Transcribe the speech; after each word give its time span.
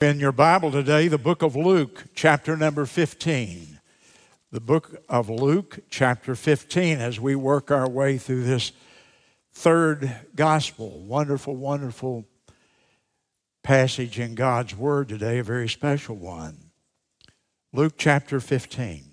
In 0.00 0.18
your 0.18 0.32
Bible 0.32 0.72
today, 0.72 1.08
the 1.08 1.18
book 1.18 1.42
of 1.42 1.54
Luke, 1.54 2.04
chapter 2.14 2.56
number 2.56 2.86
15. 2.86 3.78
The 4.50 4.60
book 4.60 5.02
of 5.10 5.28
Luke, 5.28 5.80
chapter 5.90 6.34
15, 6.34 6.98
as 6.98 7.20
we 7.20 7.34
work 7.34 7.70
our 7.70 7.86
way 7.86 8.16
through 8.16 8.44
this 8.44 8.72
third 9.52 10.10
gospel. 10.34 10.88
Wonderful, 11.00 11.54
wonderful 11.54 12.24
passage 13.62 14.18
in 14.18 14.34
God's 14.34 14.74
Word 14.74 15.10
today, 15.10 15.38
a 15.38 15.44
very 15.44 15.68
special 15.68 16.16
one. 16.16 16.70
Luke 17.74 17.96
chapter 17.98 18.40
15. 18.40 19.04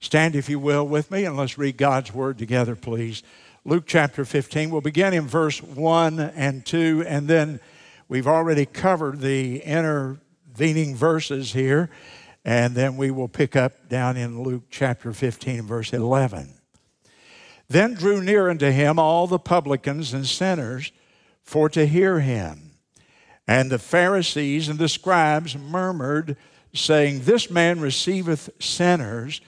Stand, 0.00 0.34
if 0.34 0.48
you 0.48 0.58
will, 0.58 0.88
with 0.88 1.10
me, 1.10 1.26
and 1.26 1.36
let's 1.36 1.58
read 1.58 1.76
God's 1.76 2.14
Word 2.14 2.38
together, 2.38 2.74
please. 2.74 3.22
Luke 3.66 3.84
chapter 3.86 4.24
15. 4.24 4.70
We'll 4.70 4.80
begin 4.80 5.12
in 5.12 5.26
verse 5.26 5.62
1 5.62 6.18
and 6.18 6.64
2, 6.64 7.04
and 7.06 7.28
then 7.28 7.60
We've 8.12 8.28
already 8.28 8.66
covered 8.66 9.20
the 9.20 9.62
intervening 9.62 10.94
verses 10.94 11.54
here, 11.54 11.88
and 12.44 12.74
then 12.74 12.98
we 12.98 13.10
will 13.10 13.26
pick 13.26 13.56
up 13.56 13.88
down 13.88 14.18
in 14.18 14.42
Luke 14.42 14.64
chapter 14.68 15.14
15, 15.14 15.62
verse 15.62 15.94
11. 15.94 16.52
Then 17.68 17.94
drew 17.94 18.20
near 18.20 18.50
unto 18.50 18.70
him 18.70 18.98
all 18.98 19.26
the 19.26 19.38
publicans 19.38 20.12
and 20.12 20.26
sinners 20.26 20.92
for 21.40 21.70
to 21.70 21.86
hear 21.86 22.20
him. 22.20 22.72
And 23.48 23.70
the 23.70 23.78
Pharisees 23.78 24.68
and 24.68 24.78
the 24.78 24.90
scribes 24.90 25.56
murmured, 25.56 26.36
saying, 26.74 27.20
This 27.20 27.50
man 27.50 27.80
receiveth 27.80 28.50
sinners, 28.58 29.40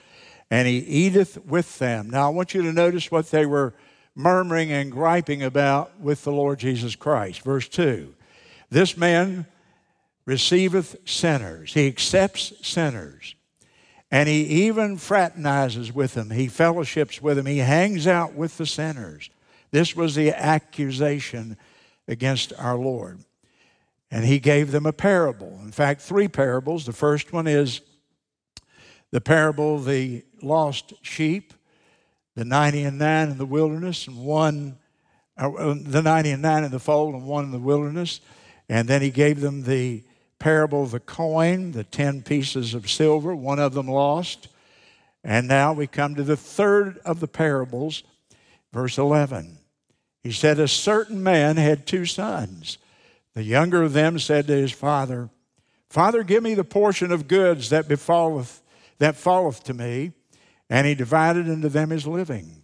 and 0.49 0.67
he 0.67 0.79
eateth 0.79 1.37
with 1.45 1.77
them. 1.77 2.09
Now 2.09 2.25
I 2.25 2.33
want 2.33 2.55
you 2.55 2.63
to 2.63 2.73
notice 2.73 3.11
what 3.11 3.29
they 3.29 3.45
were 3.45 3.75
murmuring 4.15 4.71
and 4.71 4.91
griping 4.91 5.43
about 5.43 5.99
with 5.99 6.23
the 6.23 6.31
Lord 6.31 6.57
Jesus 6.57 6.95
Christ. 6.95 7.41
Verse 7.41 7.67
2 7.67 8.15
this 8.69 8.97
man 8.97 9.45
receiveth 10.25 10.95
sinners, 11.05 11.73
he 11.73 11.87
accepts 11.87 12.53
sinners, 12.61 13.35
and 14.11 14.27
he 14.27 14.43
even 14.67 14.97
fraternizes 14.97 15.93
with 15.93 16.13
them, 16.13 16.31
he 16.31 16.47
fellowships 16.47 17.21
with 17.21 17.37
them, 17.37 17.45
he 17.45 17.59
hangs 17.59 18.07
out 18.07 18.33
with 18.33 18.57
the 18.57 18.65
sinners. 18.65 19.29
This 19.71 19.95
was 19.95 20.15
the 20.15 20.31
accusation 20.31 21.57
against 22.07 22.53
our 22.57 22.77
Lord. 22.77 23.19
And 24.11 24.23
he 24.23 24.39
gave 24.39 24.71
them 24.71 24.85
a 24.85 24.93
parable. 24.93 25.59
In 25.63 25.71
fact, 25.71 26.01
three 26.01 26.27
parables. 26.27 26.85
The 26.85 26.93
first 26.93 27.33
one 27.33 27.47
is 27.47 27.81
the 29.11 29.21
parable 29.21 29.75
of 29.75 29.85
the 29.85 30.23
lost 30.41 30.93
sheep, 31.01 31.53
the 32.35 32.45
90 32.45 32.83
and 32.83 32.99
9 32.99 33.29
in 33.31 33.37
the 33.37 33.45
wilderness, 33.45 34.07
and 34.07 34.17
one, 34.17 34.77
uh, 35.37 35.49
the 35.81 36.01
90 36.01 36.31
and 36.31 36.41
9 36.41 36.63
in 36.63 36.71
the 36.71 36.79
fold, 36.79 37.15
and 37.15 37.25
one 37.25 37.45
in 37.45 37.51
the 37.51 37.59
wilderness. 37.59 38.21
And 38.69 38.87
then 38.87 39.01
he 39.01 39.11
gave 39.11 39.41
them 39.41 39.63
the 39.63 40.03
parable 40.39 40.83
of 40.83 40.91
the 40.91 40.99
coin, 40.99 41.71
the 41.71 41.83
10 41.83 42.23
pieces 42.23 42.73
of 42.73 42.89
silver, 42.89 43.35
one 43.35 43.59
of 43.59 43.73
them 43.73 43.87
lost. 43.87 44.47
And 45.23 45.47
now 45.47 45.73
we 45.73 45.87
come 45.87 46.15
to 46.15 46.23
the 46.23 46.37
third 46.37 46.99
of 46.99 47.19
the 47.19 47.27
parables, 47.27 48.03
verse 48.71 48.97
11. 48.97 49.57
He 50.23 50.31
said, 50.31 50.59
A 50.59 50.67
certain 50.67 51.21
man 51.23 51.57
had 51.57 51.85
two 51.85 52.05
sons. 52.05 52.77
The 53.33 53.43
younger 53.43 53.83
of 53.83 53.93
them 53.93 54.17
said 54.17 54.47
to 54.47 54.53
his 54.53 54.71
father, 54.71 55.29
Father, 55.89 56.23
give 56.23 56.43
me 56.43 56.55
the 56.55 56.63
portion 56.63 57.11
of 57.11 57.27
goods 57.27 57.69
that 57.69 57.87
befalleth, 57.87 58.61
that 58.97 59.15
falleth 59.15 59.63
to 59.65 59.73
me. 59.73 60.13
And 60.69 60.87
he 60.87 60.95
divided 60.95 61.49
unto 61.49 61.69
them 61.69 61.91
his 61.91 62.07
living. 62.07 62.63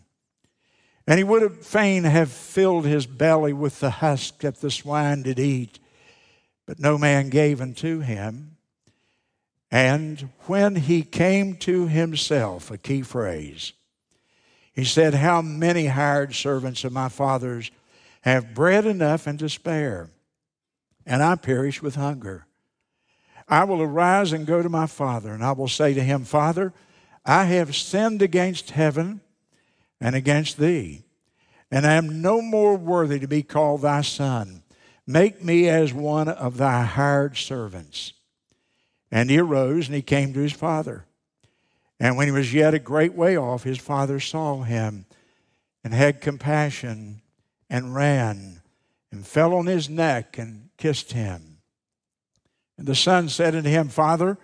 And 1.07 1.17
he 1.17 1.23
would 1.23 1.41
have 1.41 1.65
fain 1.65 2.03
have 2.03 2.31
filled 2.31 2.85
his 2.85 3.05
belly 3.05 3.53
with 3.53 3.79
the 3.79 3.89
husk 3.89 4.39
that 4.39 4.61
the 4.61 4.71
swine 4.71 5.23
did 5.23 5.39
eat, 5.39 5.79
but 6.65 6.79
no 6.79 6.97
man 6.97 7.29
gave 7.29 7.59
unto 7.61 7.99
him. 7.99 8.57
And 9.71 10.29
when 10.47 10.75
he 10.75 11.01
came 11.01 11.55
to 11.57 11.87
himself, 11.87 12.69
a 12.69 12.77
key 12.77 13.01
phrase, 13.01 13.73
he 14.73 14.83
said, 14.83 15.15
How 15.15 15.41
many 15.41 15.87
hired 15.87 16.35
servants 16.35 16.83
of 16.83 16.93
my 16.93 17.09
father's 17.09 17.71
have 18.21 18.53
bread 18.53 18.85
enough 18.85 19.27
and 19.27 19.39
to 19.39 19.49
spare, 19.49 20.09
and 21.05 21.23
I 21.23 21.35
perish 21.35 21.81
with 21.81 21.95
hunger. 21.95 22.45
I 23.47 23.63
will 23.63 23.81
arise 23.81 24.31
and 24.31 24.45
go 24.45 24.61
to 24.61 24.69
my 24.69 24.85
father, 24.85 25.33
and 25.33 25.43
I 25.43 25.51
will 25.51 25.67
say 25.67 25.93
to 25.93 26.03
him, 26.03 26.23
Father, 26.23 26.71
I 27.25 27.45
have 27.45 27.75
sinned 27.75 28.21
against 28.21 28.71
heaven 28.71 29.21
and 30.01 30.15
against 30.15 30.57
thee, 30.57 31.03
and 31.69 31.85
I 31.85 31.93
am 31.93 32.21
no 32.21 32.41
more 32.41 32.75
worthy 32.75 33.19
to 33.19 33.27
be 33.27 33.43
called 33.43 33.83
thy 33.83 34.01
son. 34.01 34.63
Make 35.07 35.43
me 35.43 35.69
as 35.69 35.93
one 35.93 36.27
of 36.27 36.57
thy 36.57 36.83
hired 36.83 37.37
servants. 37.37 38.13
And 39.11 39.29
he 39.29 39.37
arose 39.37 39.87
and 39.87 39.95
he 39.95 40.01
came 40.01 40.33
to 40.33 40.39
his 40.39 40.53
father. 40.53 41.05
And 41.99 42.17
when 42.17 42.27
he 42.27 42.31
was 42.31 42.53
yet 42.53 42.73
a 42.73 42.79
great 42.79 43.13
way 43.13 43.37
off, 43.37 43.63
his 43.63 43.77
father 43.77 44.19
saw 44.19 44.63
him 44.63 45.05
and 45.83 45.93
had 45.93 46.19
compassion 46.19 47.21
and 47.69 47.95
ran 47.95 48.61
and 49.11 49.25
fell 49.25 49.53
on 49.53 49.67
his 49.67 49.89
neck 49.89 50.37
and 50.37 50.69
kissed 50.77 51.11
him. 51.11 51.59
And 52.77 52.87
the 52.87 52.95
son 52.95 53.29
said 53.29 53.55
unto 53.55 53.69
him, 53.69 53.89
Father, 53.89 54.37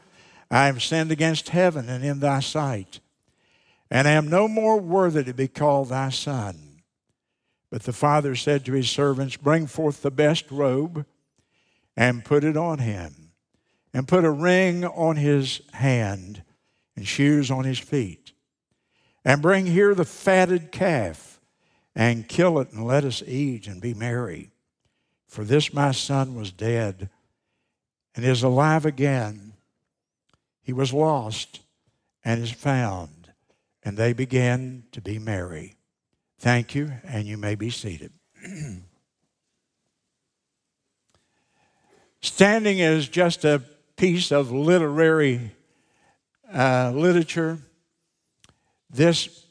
I 0.51 0.67
have 0.67 0.84
sinned 0.84 1.12
against 1.12 1.50
heaven 1.50 1.90
and 1.90 2.06
in 2.06 2.19
thy 2.19 2.41
sight 2.41 3.00
and 3.89 4.07
am 4.07 4.27
no 4.27 4.47
more 4.47 4.79
worthy 4.79 5.23
to 5.23 5.33
be 5.33 5.47
called 5.47 5.89
thy 5.89 6.09
son. 6.09 6.81
But 7.69 7.83
the 7.83 7.93
father 7.93 8.35
said 8.35 8.65
to 8.65 8.73
his 8.73 8.89
servants, 8.89 9.37
Bring 9.37 9.67
forth 9.67 10.01
the 10.01 10.11
best 10.11 10.49
robe 10.51 11.05
and 11.95 12.23
put 12.23 12.43
it 12.43 12.55
on 12.55 12.79
him, 12.79 13.31
and 13.93 14.07
put 14.07 14.23
a 14.23 14.31
ring 14.31 14.85
on 14.85 15.15
his 15.15 15.61
hand 15.73 16.43
and 16.95 17.07
shoes 17.07 17.49
on 17.51 17.65
his 17.65 17.79
feet. 17.79 18.33
And 19.25 19.41
bring 19.41 19.65
here 19.65 19.93
the 19.93 20.05
fatted 20.05 20.71
calf 20.71 21.39
and 21.95 22.27
kill 22.27 22.59
it 22.59 22.71
and 22.71 22.85
let 22.85 23.03
us 23.03 23.23
eat 23.25 23.67
and 23.67 23.81
be 23.81 23.93
merry. 23.93 24.51
For 25.27 25.43
this 25.43 25.73
my 25.73 25.91
son 25.91 26.35
was 26.35 26.51
dead 26.51 27.09
and 28.15 28.23
is 28.23 28.43
alive 28.43 28.85
again. 28.85 29.53
He 30.61 30.71
was 30.71 30.93
lost 30.93 31.61
and 32.23 32.41
is 32.41 32.51
found 32.51 33.16
and 33.87 33.95
they 33.95 34.11
began 34.11 34.83
to 34.91 34.99
be 34.99 35.17
merry. 35.17 35.77
Thank 36.39 36.75
you, 36.75 36.91
and 37.05 37.25
you 37.25 37.37
may 37.37 37.55
be 37.55 37.69
seated. 37.69 38.11
Standing 42.21 42.79
is 42.79 43.07
just 43.07 43.45
a 43.45 43.63
piece 43.95 44.33
of 44.33 44.51
literary 44.51 45.51
uh, 46.53 46.91
literature. 46.93 47.59
This 48.89 49.45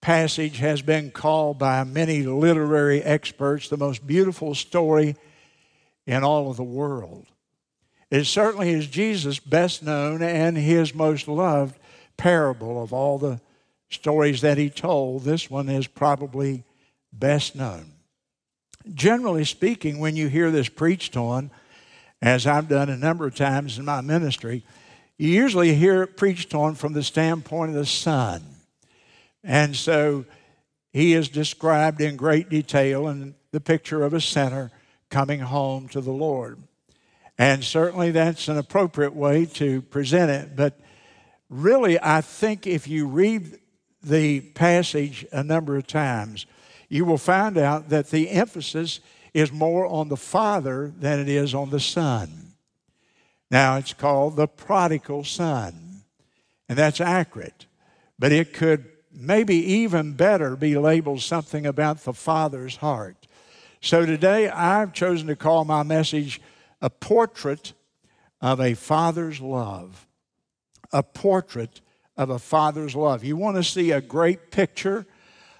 passage 0.00 0.58
has 0.58 0.80
been 0.80 1.10
called 1.10 1.58
by 1.58 1.82
many 1.82 2.22
literary 2.22 3.02
experts 3.02 3.68
the 3.68 3.76
most 3.76 4.06
beautiful 4.06 4.54
story 4.54 5.16
in 6.06 6.22
all 6.22 6.48
of 6.48 6.56
the 6.56 6.62
world. 6.62 7.26
It 8.08 8.22
certainly 8.26 8.70
is 8.70 8.86
Jesus' 8.86 9.40
best 9.40 9.82
known 9.82 10.22
and 10.22 10.56
his 10.56 10.94
most 10.94 11.26
loved 11.26 11.76
parable 12.16 12.82
of 12.82 12.92
all 12.92 13.18
the 13.18 13.40
stories 13.90 14.40
that 14.40 14.58
he 14.58 14.70
told, 14.70 15.22
this 15.24 15.50
one 15.50 15.68
is 15.68 15.86
probably 15.86 16.64
best 17.12 17.54
known. 17.54 17.92
Generally 18.92 19.44
speaking, 19.44 19.98
when 19.98 20.16
you 20.16 20.28
hear 20.28 20.50
this 20.50 20.68
preached 20.68 21.16
on, 21.16 21.50
as 22.22 22.46
I've 22.46 22.68
done 22.68 22.88
a 22.88 22.96
number 22.96 23.26
of 23.26 23.34
times 23.34 23.78
in 23.78 23.84
my 23.84 24.00
ministry, 24.00 24.64
you 25.18 25.28
usually 25.28 25.74
hear 25.74 26.02
it 26.02 26.16
preached 26.16 26.54
on 26.54 26.74
from 26.74 26.92
the 26.92 27.02
standpoint 27.02 27.70
of 27.70 27.76
the 27.76 27.86
son. 27.86 28.42
And 29.42 29.74
so 29.74 30.24
he 30.92 31.14
is 31.14 31.28
described 31.28 32.00
in 32.00 32.16
great 32.16 32.48
detail 32.48 33.08
in 33.08 33.34
the 33.52 33.60
picture 33.60 34.02
of 34.02 34.14
a 34.14 34.20
sinner 34.20 34.70
coming 35.10 35.40
home 35.40 35.88
to 35.88 36.00
the 36.00 36.12
Lord. 36.12 36.58
And 37.38 37.62
certainly 37.62 38.10
that's 38.10 38.48
an 38.48 38.58
appropriate 38.58 39.14
way 39.14 39.46
to 39.54 39.82
present 39.82 40.30
it, 40.30 40.56
but 40.56 40.80
really, 41.48 41.98
I 42.00 42.20
think 42.20 42.66
if 42.66 42.88
you 42.88 43.06
read 43.06 43.58
the 44.02 44.40
passage 44.40 45.26
a 45.32 45.42
number 45.42 45.76
of 45.76 45.86
times, 45.86 46.46
you 46.88 47.04
will 47.04 47.18
find 47.18 47.58
out 47.58 47.88
that 47.88 48.10
the 48.10 48.30
emphasis 48.30 49.00
is 49.34 49.52
more 49.52 49.86
on 49.86 50.08
the 50.08 50.16
Father 50.16 50.92
than 50.98 51.18
it 51.18 51.28
is 51.28 51.54
on 51.54 51.70
the 51.70 51.80
Son. 51.80 52.52
Now, 53.50 53.76
it's 53.76 53.92
called 53.92 54.36
the 54.36 54.48
prodigal 54.48 55.24
son, 55.24 56.02
and 56.68 56.76
that's 56.76 57.00
accurate, 57.00 57.66
but 58.18 58.32
it 58.32 58.52
could 58.52 58.86
maybe 59.12 59.56
even 59.56 60.12
better 60.12 60.56
be 60.56 60.76
labeled 60.76 61.22
something 61.22 61.64
about 61.64 62.04
the 62.04 62.12
father's 62.12 62.76
heart. 62.76 63.26
So 63.80 64.04
today 64.04 64.48
I've 64.48 64.92
chosen 64.92 65.28
to 65.28 65.36
call 65.36 65.64
my 65.64 65.82
message 65.82 66.40
a 66.82 66.90
portrait 66.90 67.72
of 68.40 68.60
a 68.60 68.74
father's 68.74 69.40
love. 69.40 70.06
A 70.96 71.02
portrait 71.02 71.82
of 72.16 72.30
a 72.30 72.38
father's 72.38 72.96
love. 72.96 73.22
You 73.22 73.36
want 73.36 73.58
to 73.58 73.62
see 73.62 73.90
a 73.90 74.00
great 74.00 74.50
picture 74.50 75.04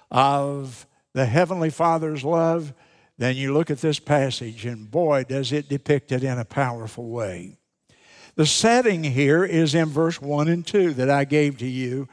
of 0.09 0.87
the 1.13 1.27
Heavenly 1.27 1.69
Father's 1.69 2.23
love? 2.23 2.73
Then 3.19 3.35
you 3.35 3.53
look 3.53 3.69
at 3.69 3.77
this 3.77 3.99
passage, 3.99 4.65
and 4.65 4.89
boy, 4.89 5.25
does 5.25 5.51
it 5.51 5.69
depict 5.69 6.11
it 6.11 6.23
in 6.23 6.39
a 6.39 6.43
powerful 6.43 7.09
way. 7.09 7.59
The 8.33 8.47
setting 8.47 9.03
here 9.03 9.45
is 9.45 9.75
in 9.75 9.89
verse 9.89 10.19
1 10.19 10.47
and 10.47 10.65
2 10.65 10.95
that 10.95 11.11
I 11.11 11.23
gave 11.23 11.59
to 11.59 11.67
you. 11.67 12.07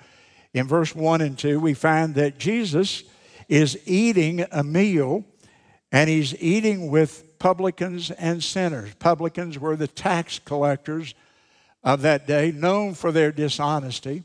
In 0.52 0.66
verse 0.68 0.94
1 0.94 1.22
and 1.22 1.38
2, 1.38 1.58
we 1.58 1.72
find 1.72 2.14
that 2.16 2.38
Jesus 2.38 3.04
is 3.48 3.78
eating 3.86 4.44
a 4.52 4.62
meal, 4.62 5.24
and 5.90 6.10
he's 6.10 6.38
eating 6.42 6.90
with 6.90 7.38
publicans 7.38 8.10
and 8.10 8.44
sinners. 8.44 8.94
Publicans 8.96 9.58
were 9.58 9.76
the 9.76 9.88
tax 9.88 10.38
collectors 10.38 11.14
of 11.84 12.02
that 12.02 12.26
day, 12.26 12.50
known 12.50 12.94
for 12.94 13.12
their 13.12 13.30
dishonesty, 13.30 14.24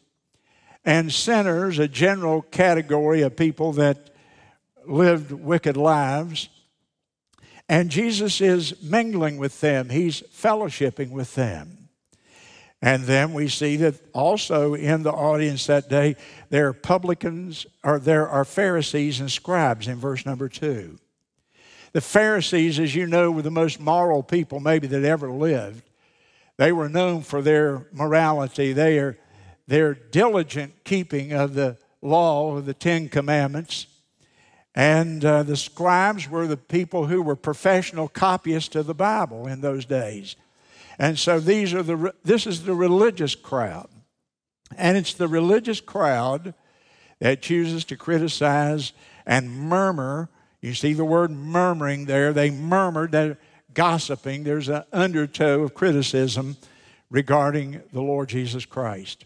and 0.86 1.12
sinners, 1.12 1.78
a 1.78 1.88
general 1.88 2.42
category 2.42 3.22
of 3.22 3.36
people 3.36 3.74
that 3.74 4.10
lived 4.88 5.32
wicked 5.32 5.76
lives. 5.76 6.50
And 7.68 7.90
Jesus 7.90 8.42
is 8.42 8.82
mingling 8.82 9.38
with 9.38 9.60
them, 9.60 9.90
he's 9.90 10.22
fellowshipping 10.22 11.12
with 11.12 11.36
them. 11.36 11.90
And 12.82 13.04
then 13.04 13.34
we 13.34 13.50
see 13.50 13.76
that 13.78 13.96
also 14.14 14.74
in 14.74 15.04
the 15.04 15.12
audience 15.12 15.66
that 15.68 15.90
day, 15.90 16.16
there 16.50 16.70
are 16.70 16.74
publicans, 16.74 17.66
or 17.84 18.00
there 18.00 18.28
are 18.28 18.46
Pharisees 18.46 19.20
and 19.20 19.30
scribes 19.30 19.90
in 19.90 19.98
verse 19.98 20.26
number 20.26 20.48
two. 20.48 20.98
The 21.92 22.00
Pharisees, 22.00 22.80
as 22.80 22.96
you 22.96 23.06
know, 23.06 23.32
were 23.32 23.42
the 23.42 23.52
most 23.52 23.82
moral 23.82 24.24
people 24.24 24.62
maybe 24.62 24.88
that 24.88 25.04
ever 25.04 25.30
lived. 25.30 25.89
They 26.60 26.74
were 26.74 26.90
known 26.90 27.22
for 27.22 27.42
their 27.42 27.88
morality, 27.94 28.74
their, 28.74 29.18
their 29.66 29.94
diligent 29.94 30.84
keeping 30.84 31.32
of 31.32 31.54
the 31.54 31.78
law 32.02 32.58
of 32.58 32.66
the 32.66 32.74
Ten 32.74 33.08
Commandments. 33.08 33.88
And 34.76 35.24
uh, 35.24 35.44
the 35.44 35.56
scribes 35.56 36.30
were 36.30 36.48
the 36.48 36.58
people 36.58 37.06
who 37.06 37.22
were 37.22 37.38
professional 37.38 38.10
copyists 38.10 38.76
of 38.76 38.88
the 38.88 38.94
Bible 38.94 39.48
in 39.48 39.62
those 39.62 39.86
days. 39.86 40.36
And 41.00 41.18
so 41.18 41.40
these 41.40 41.74
are 41.74 41.82
the, 41.82 42.14
this 42.26 42.46
is 42.46 42.66
the 42.66 42.76
religious 42.76 43.36
crowd. 43.36 43.88
And 44.76 44.98
it's 44.98 45.14
the 45.14 45.30
religious 45.30 45.80
crowd 45.80 46.54
that 47.20 47.42
chooses 47.42 47.86
to 47.86 47.96
criticize 47.96 48.92
and 49.26 49.50
murmur. 49.50 50.28
You 50.60 50.74
see 50.74 50.92
the 50.92 51.06
word 51.06 51.32
murmuring 51.32 52.04
there. 52.04 52.34
They 52.34 52.52
murmured, 52.52 53.14
they're 53.14 53.38
gossiping. 53.74 54.44
There's 54.44 54.70
an 54.70 54.84
undertow 54.92 55.62
of 55.62 55.74
criticism 55.74 56.58
regarding 57.10 57.82
the 57.92 58.02
Lord 58.02 58.30
Jesus 58.30 58.66
Christ. 58.66 59.26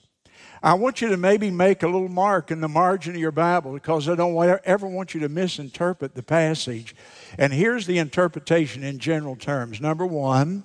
I 0.62 0.76
want 0.76 1.02
you 1.02 1.10
to 1.10 1.18
maybe 1.18 1.52
make 1.52 1.84
a 1.84 1.88
little 1.88 2.08
mark 2.08 2.50
in 2.50 2.62
the 2.62 2.70
margin 2.70 3.16
of 3.16 3.20
your 3.20 3.34
Bible 3.34 3.74
because 3.74 4.08
I 4.08 4.16
don't 4.16 4.62
ever 4.64 4.88
want 4.88 5.14
you 5.14 5.20
to 5.20 5.30
misinterpret 5.30 6.16
the 6.16 6.24
passage. 6.24 6.96
And 7.38 7.52
here's 7.52 7.86
the 7.86 7.98
interpretation 7.98 8.82
in 8.82 8.98
general 8.98 9.36
terms. 9.36 9.82
Number 9.82 10.06
one, 10.06 10.64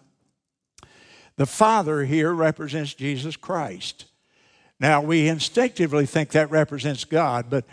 the 1.34 1.46
Father 1.46 2.04
here 2.04 2.32
represents 2.32 2.94
Jesus 2.94 3.36
Christ. 3.36 4.04
Now, 4.78 5.00
we 5.00 5.26
instinctively 5.26 6.06
think 6.06 6.30
that 6.30 6.50
represents 6.52 7.04
God, 7.04 7.46
but 7.50 7.64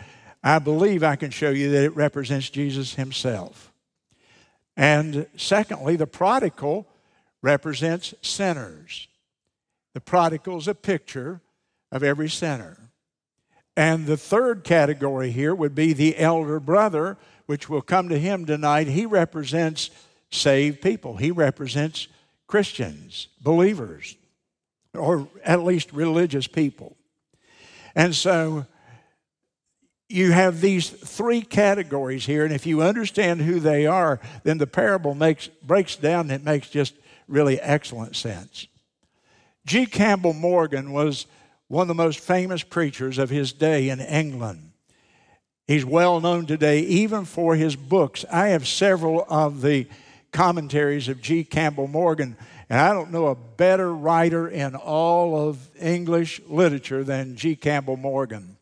I 0.42 0.58
believe 0.58 1.04
I 1.04 1.14
can 1.14 1.30
show 1.30 1.50
you 1.50 1.70
that 1.70 1.84
it 1.84 1.94
represents 1.94 2.50
Jesus 2.50 2.94
himself. 2.94 3.72
And 4.76 5.26
secondly, 5.36 5.96
the 5.96 6.06
prodigal 6.06 6.86
represents 7.42 8.14
sinners. 8.22 9.08
The 9.94 10.00
prodigal 10.00 10.58
is 10.58 10.68
a 10.68 10.74
picture 10.74 11.40
of 11.90 12.02
every 12.02 12.28
sinner. 12.28 12.90
And 13.76 14.06
the 14.06 14.16
third 14.16 14.64
category 14.64 15.30
here 15.30 15.54
would 15.54 15.74
be 15.74 15.92
the 15.92 16.18
elder 16.18 16.60
brother, 16.60 17.16
which 17.46 17.68
will 17.68 17.82
come 17.82 18.08
to 18.08 18.18
him 18.18 18.44
tonight. 18.44 18.88
He 18.88 19.06
represents 19.06 19.90
saved 20.30 20.82
people, 20.82 21.16
he 21.16 21.30
represents 21.30 22.08
Christians, 22.46 23.28
believers, 23.40 24.16
or 24.92 25.28
at 25.44 25.62
least 25.62 25.92
religious 25.92 26.46
people. 26.46 26.96
And 27.94 28.14
so 28.14 28.66
you 30.08 30.32
have 30.32 30.60
these 30.60 30.88
three 30.88 31.42
categories 31.42 32.26
here, 32.26 32.44
and 32.44 32.54
if 32.54 32.66
you 32.66 32.82
understand 32.82 33.42
who 33.42 33.58
they 33.58 33.86
are, 33.86 34.20
then 34.44 34.58
the 34.58 34.66
parable 34.66 35.14
makes, 35.14 35.48
breaks 35.62 35.96
down 35.96 36.30
and 36.30 36.32
it 36.32 36.44
makes 36.44 36.70
just 36.70 36.94
really 37.28 37.60
excellent 37.60 38.14
sense. 38.14 38.68
G. 39.66 39.84
Campbell 39.84 40.32
Morgan 40.32 40.92
was 40.92 41.26
one 41.68 41.82
of 41.82 41.88
the 41.88 41.94
most 41.94 42.20
famous 42.20 42.62
preachers 42.62 43.18
of 43.18 43.30
his 43.30 43.52
day 43.52 43.88
in 43.88 44.00
England. 44.00 44.70
He's 45.66 45.84
well 45.84 46.20
known 46.20 46.46
today 46.46 46.80
even 46.80 47.24
for 47.24 47.56
his 47.56 47.74
books. 47.74 48.24
I 48.30 48.48
have 48.48 48.68
several 48.68 49.26
of 49.28 49.62
the 49.62 49.88
commentaries 50.30 51.08
of 51.08 51.20
G. 51.20 51.42
Campbell 51.42 51.88
Morgan. 51.88 52.36
And 52.70 52.80
I 52.80 52.92
don't 52.92 53.10
know 53.10 53.26
a 53.26 53.34
better 53.34 53.92
writer 53.92 54.48
in 54.48 54.76
all 54.76 55.48
of 55.48 55.58
English 55.80 56.40
literature 56.48 57.02
than 57.02 57.36
G. 57.36 57.56
Campbell 57.56 57.96
Morgan. 57.96 58.55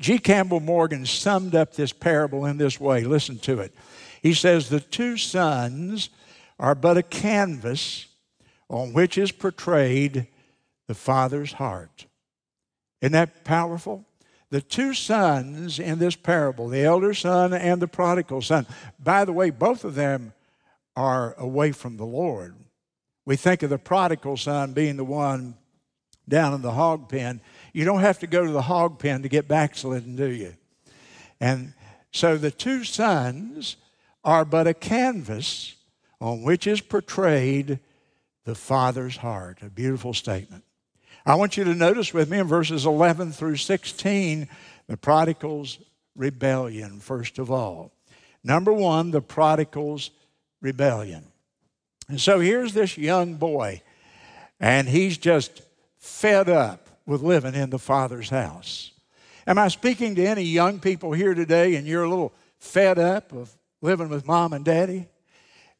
G. 0.00 0.18
Campbell 0.18 0.60
Morgan 0.60 1.04
summed 1.04 1.54
up 1.54 1.74
this 1.74 1.92
parable 1.92 2.46
in 2.46 2.56
this 2.56 2.80
way. 2.80 3.04
Listen 3.04 3.38
to 3.40 3.60
it. 3.60 3.74
He 4.22 4.32
says, 4.32 4.68
The 4.68 4.80
two 4.80 5.18
sons 5.18 6.08
are 6.58 6.74
but 6.74 6.96
a 6.96 7.02
canvas 7.02 8.06
on 8.68 8.92
which 8.92 9.18
is 9.18 9.30
portrayed 9.30 10.26
the 10.86 10.94
Father's 10.94 11.52
heart. 11.52 12.06
Isn't 13.02 13.12
that 13.12 13.44
powerful? 13.44 14.06
The 14.50 14.60
two 14.60 14.94
sons 14.94 15.78
in 15.78 15.98
this 15.98 16.16
parable, 16.16 16.68
the 16.68 16.82
elder 16.82 17.14
son 17.14 17.52
and 17.52 17.80
the 17.80 17.86
prodigal 17.86 18.42
son, 18.42 18.66
by 18.98 19.24
the 19.24 19.32
way, 19.32 19.50
both 19.50 19.84
of 19.84 19.94
them 19.94 20.32
are 20.96 21.34
away 21.38 21.72
from 21.72 21.96
the 21.96 22.06
Lord. 22.06 22.56
We 23.26 23.36
think 23.36 23.62
of 23.62 23.70
the 23.70 23.78
prodigal 23.78 24.36
son 24.36 24.72
being 24.72 24.96
the 24.96 25.04
one 25.04 25.56
down 26.28 26.54
in 26.54 26.62
the 26.62 26.72
hog 26.72 27.08
pen. 27.08 27.40
You 27.72 27.84
don't 27.84 28.00
have 28.00 28.18
to 28.20 28.26
go 28.26 28.44
to 28.44 28.52
the 28.52 28.62
hog 28.62 28.98
pen 28.98 29.22
to 29.22 29.28
get 29.28 29.48
backslidden, 29.48 30.16
do 30.16 30.28
you? 30.28 30.54
And 31.40 31.74
so 32.12 32.36
the 32.36 32.50
two 32.50 32.84
sons 32.84 33.76
are 34.24 34.44
but 34.44 34.66
a 34.66 34.74
canvas 34.74 35.74
on 36.20 36.42
which 36.42 36.66
is 36.66 36.80
portrayed 36.80 37.78
the 38.44 38.54
Father's 38.54 39.18
heart. 39.18 39.58
A 39.62 39.70
beautiful 39.70 40.12
statement. 40.12 40.64
I 41.24 41.34
want 41.34 41.56
you 41.56 41.64
to 41.64 41.74
notice 41.74 42.12
with 42.12 42.30
me 42.30 42.38
in 42.38 42.46
verses 42.46 42.86
11 42.86 43.32
through 43.32 43.56
16 43.56 44.48
the 44.86 44.96
prodigal's 44.96 45.78
rebellion, 46.16 47.00
first 47.00 47.38
of 47.38 47.50
all. 47.50 47.92
Number 48.42 48.72
one, 48.72 49.10
the 49.10 49.20
prodigal's 49.20 50.10
rebellion. 50.60 51.24
And 52.08 52.20
so 52.20 52.40
here's 52.40 52.74
this 52.74 52.98
young 52.98 53.34
boy, 53.34 53.82
and 54.58 54.88
he's 54.88 55.16
just 55.16 55.62
fed 55.98 56.48
up 56.48 56.89
with 57.10 57.22
living 57.22 57.54
in 57.54 57.70
the 57.70 57.78
Father's 57.78 58.30
house. 58.30 58.92
Am 59.46 59.58
I 59.58 59.68
speaking 59.68 60.14
to 60.14 60.24
any 60.24 60.42
young 60.42 60.80
people 60.80 61.12
here 61.12 61.34
today 61.34 61.74
and 61.74 61.86
you're 61.86 62.04
a 62.04 62.08
little 62.08 62.32
fed 62.58 62.98
up 62.98 63.32
of 63.32 63.54
living 63.82 64.08
with 64.08 64.26
mom 64.26 64.52
and 64.52 64.64
daddy? 64.64 65.08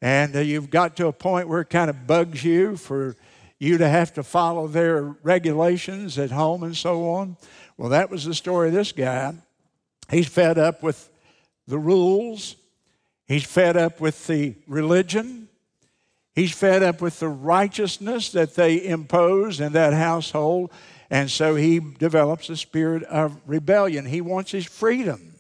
And 0.02 0.34
uh, 0.34 0.40
you've 0.40 0.70
got 0.70 0.96
to 0.96 1.06
a 1.06 1.12
point 1.12 1.48
where 1.48 1.60
it 1.60 1.70
kind 1.70 1.88
of 1.88 2.06
bugs 2.06 2.42
you 2.42 2.76
for 2.76 3.16
you 3.58 3.78
to 3.78 3.88
have 3.88 4.14
to 4.14 4.22
follow 4.22 4.66
their 4.66 5.02
regulations 5.22 6.18
at 6.18 6.30
home 6.30 6.62
and 6.62 6.76
so 6.76 7.08
on? 7.10 7.36
Well, 7.76 7.90
that 7.90 8.10
was 8.10 8.24
the 8.24 8.34
story 8.34 8.68
of 8.68 8.74
this 8.74 8.92
guy. 8.92 9.34
He's 10.10 10.26
fed 10.26 10.58
up 10.58 10.82
with 10.82 11.10
the 11.66 11.78
rules 11.78 12.56
He's 13.30 13.44
fed 13.44 13.76
up 13.76 14.00
with 14.00 14.26
the 14.26 14.56
religion. 14.66 15.48
He's 16.34 16.50
fed 16.50 16.82
up 16.82 17.00
with 17.00 17.20
the 17.20 17.28
righteousness 17.28 18.32
that 18.32 18.56
they 18.56 18.84
impose 18.84 19.60
in 19.60 19.74
that 19.74 19.92
household. 19.92 20.72
And 21.10 21.30
so 21.30 21.56
he 21.56 21.80
develops 21.80 22.48
a 22.48 22.56
spirit 22.56 23.02
of 23.04 23.36
rebellion. 23.46 24.06
He 24.06 24.20
wants 24.20 24.52
his 24.52 24.64
freedom. 24.64 25.34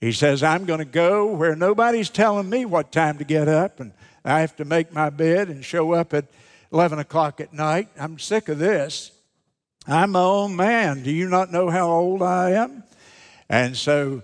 He 0.00 0.12
says, 0.12 0.42
I'm 0.42 0.66
going 0.66 0.80
to 0.80 0.84
go 0.84 1.26
where 1.26 1.56
nobody's 1.56 2.10
telling 2.10 2.50
me 2.50 2.66
what 2.66 2.92
time 2.92 3.16
to 3.18 3.24
get 3.24 3.48
up, 3.48 3.80
and 3.80 3.92
I 4.24 4.40
have 4.40 4.54
to 4.56 4.66
make 4.66 4.92
my 4.92 5.08
bed 5.08 5.48
and 5.48 5.64
show 5.64 5.92
up 5.92 6.12
at 6.12 6.26
11 6.72 6.98
o'clock 6.98 7.40
at 7.40 7.54
night. 7.54 7.88
I'm 7.98 8.18
sick 8.18 8.50
of 8.50 8.58
this. 8.58 9.12
I'm 9.86 10.12
my 10.12 10.20
own 10.20 10.56
man. 10.56 11.02
Do 11.02 11.10
you 11.10 11.28
not 11.28 11.52
know 11.52 11.70
how 11.70 11.88
old 11.88 12.22
I 12.22 12.50
am? 12.50 12.84
And 13.48 13.76
so 13.76 14.22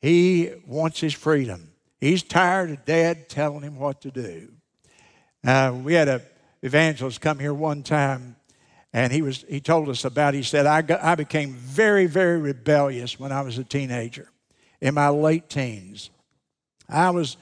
he 0.00 0.50
wants 0.66 1.00
his 1.00 1.14
freedom. 1.14 1.72
He's 2.00 2.22
tired 2.22 2.70
of 2.70 2.84
dad 2.84 3.28
telling 3.28 3.62
him 3.62 3.76
what 3.76 4.00
to 4.00 4.10
do. 4.10 4.52
Uh, 5.44 5.78
we 5.82 5.94
had 5.94 6.08
a 6.08 6.22
evangelist 6.62 7.20
come 7.20 7.38
here 7.38 7.54
one 7.54 7.82
time, 7.82 8.36
and 8.92 9.12
he, 9.12 9.22
was, 9.22 9.44
he 9.48 9.60
told 9.60 9.88
us 9.88 10.04
about, 10.04 10.34
he 10.34 10.42
said, 10.42 10.66
I, 10.66 10.82
got, 10.82 11.02
I 11.02 11.14
became 11.14 11.54
very, 11.54 12.06
very 12.06 12.38
rebellious 12.38 13.20
when 13.20 13.30
I 13.32 13.42
was 13.42 13.58
a 13.58 13.64
teenager, 13.64 14.28
in 14.80 14.94
my 14.94 15.08
late 15.08 15.48
teens. 15.48 16.10
I 16.88 17.10
was 17.10 17.36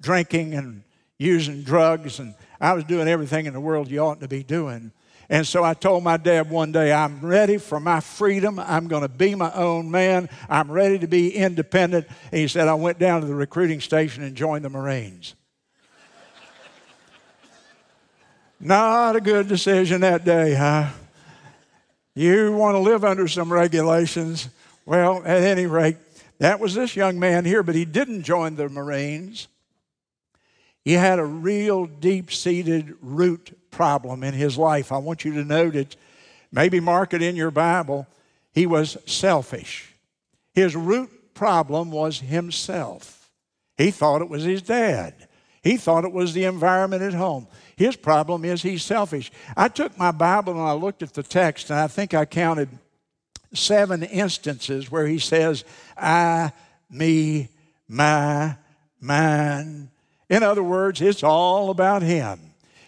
drinking 0.00 0.54
and 0.54 0.82
using 1.18 1.62
drugs, 1.62 2.18
and 2.18 2.34
I 2.60 2.72
was 2.74 2.84
doing 2.84 3.08
everything 3.08 3.46
in 3.46 3.52
the 3.52 3.60
world 3.60 3.90
you 3.90 4.00
oughtn't 4.00 4.20
to 4.20 4.28
be 4.28 4.42
doing. 4.42 4.92
And 5.28 5.46
so 5.46 5.64
I 5.64 5.74
told 5.74 6.04
my 6.04 6.18
dad 6.18 6.50
one 6.50 6.72
day, 6.72 6.92
I'm 6.92 7.20
ready 7.20 7.56
for 7.56 7.80
my 7.80 8.00
freedom. 8.00 8.58
I'm 8.58 8.86
going 8.86 9.02
to 9.02 9.08
be 9.08 9.34
my 9.34 9.52
own 9.54 9.90
man. 9.90 10.28
I'm 10.48 10.70
ready 10.70 10.98
to 10.98 11.06
be 11.06 11.34
independent. 11.34 12.06
And 12.30 12.40
he 12.40 12.48
said, 12.48 12.68
I 12.68 12.74
went 12.74 12.98
down 12.98 13.22
to 13.22 13.26
the 13.26 13.34
recruiting 13.34 13.80
station 13.80 14.22
and 14.24 14.36
joined 14.36 14.64
the 14.64 14.68
Marines. 14.68 15.34
Not 18.64 19.16
a 19.16 19.20
good 19.20 19.48
decision 19.48 20.02
that 20.02 20.24
day, 20.24 20.54
huh? 20.54 20.90
You 22.14 22.52
want 22.52 22.76
to 22.76 22.78
live 22.78 23.04
under 23.04 23.26
some 23.26 23.52
regulations. 23.52 24.48
Well, 24.86 25.20
at 25.24 25.42
any 25.42 25.66
rate, 25.66 25.96
that 26.38 26.60
was 26.60 26.72
this 26.72 26.94
young 26.94 27.18
man 27.18 27.44
here, 27.44 27.64
but 27.64 27.74
he 27.74 27.84
didn't 27.84 28.22
join 28.22 28.54
the 28.54 28.68
Marines. 28.68 29.48
He 30.84 30.92
had 30.92 31.18
a 31.18 31.24
real 31.24 31.86
deep 31.86 32.32
seated 32.32 32.94
root 33.02 33.58
problem 33.72 34.22
in 34.22 34.32
his 34.32 34.56
life. 34.56 34.92
I 34.92 34.98
want 34.98 35.24
you 35.24 35.34
to 35.34 35.44
note 35.44 35.74
it. 35.74 35.96
Maybe 36.52 36.78
mark 36.78 37.14
it 37.14 37.22
in 37.22 37.34
your 37.34 37.50
Bible. 37.50 38.06
He 38.52 38.66
was 38.66 38.96
selfish. 39.06 39.92
His 40.54 40.76
root 40.76 41.34
problem 41.34 41.90
was 41.90 42.20
himself. 42.20 43.28
He 43.76 43.90
thought 43.90 44.22
it 44.22 44.28
was 44.28 44.44
his 44.44 44.62
dad. 44.62 45.26
He 45.62 45.76
thought 45.76 46.04
it 46.04 46.12
was 46.12 46.32
the 46.32 46.44
environment 46.44 47.02
at 47.02 47.14
home. 47.14 47.46
His 47.76 47.94
problem 47.94 48.44
is 48.44 48.62
he's 48.62 48.82
selfish. 48.82 49.30
I 49.56 49.68
took 49.68 49.96
my 49.96 50.10
Bible 50.10 50.54
and 50.54 50.62
I 50.62 50.72
looked 50.72 51.02
at 51.02 51.14
the 51.14 51.22
text, 51.22 51.70
and 51.70 51.78
I 51.78 51.86
think 51.86 52.14
I 52.14 52.24
counted 52.24 52.68
seven 53.54 54.02
instances 54.02 54.90
where 54.90 55.06
he 55.06 55.18
says, 55.18 55.64
I, 55.96 56.52
me, 56.90 57.48
my, 57.88 58.56
mine. 59.00 59.90
In 60.28 60.42
other 60.42 60.62
words, 60.62 61.00
it's 61.00 61.22
all 61.22 61.70
about 61.70 62.02
him. 62.02 62.40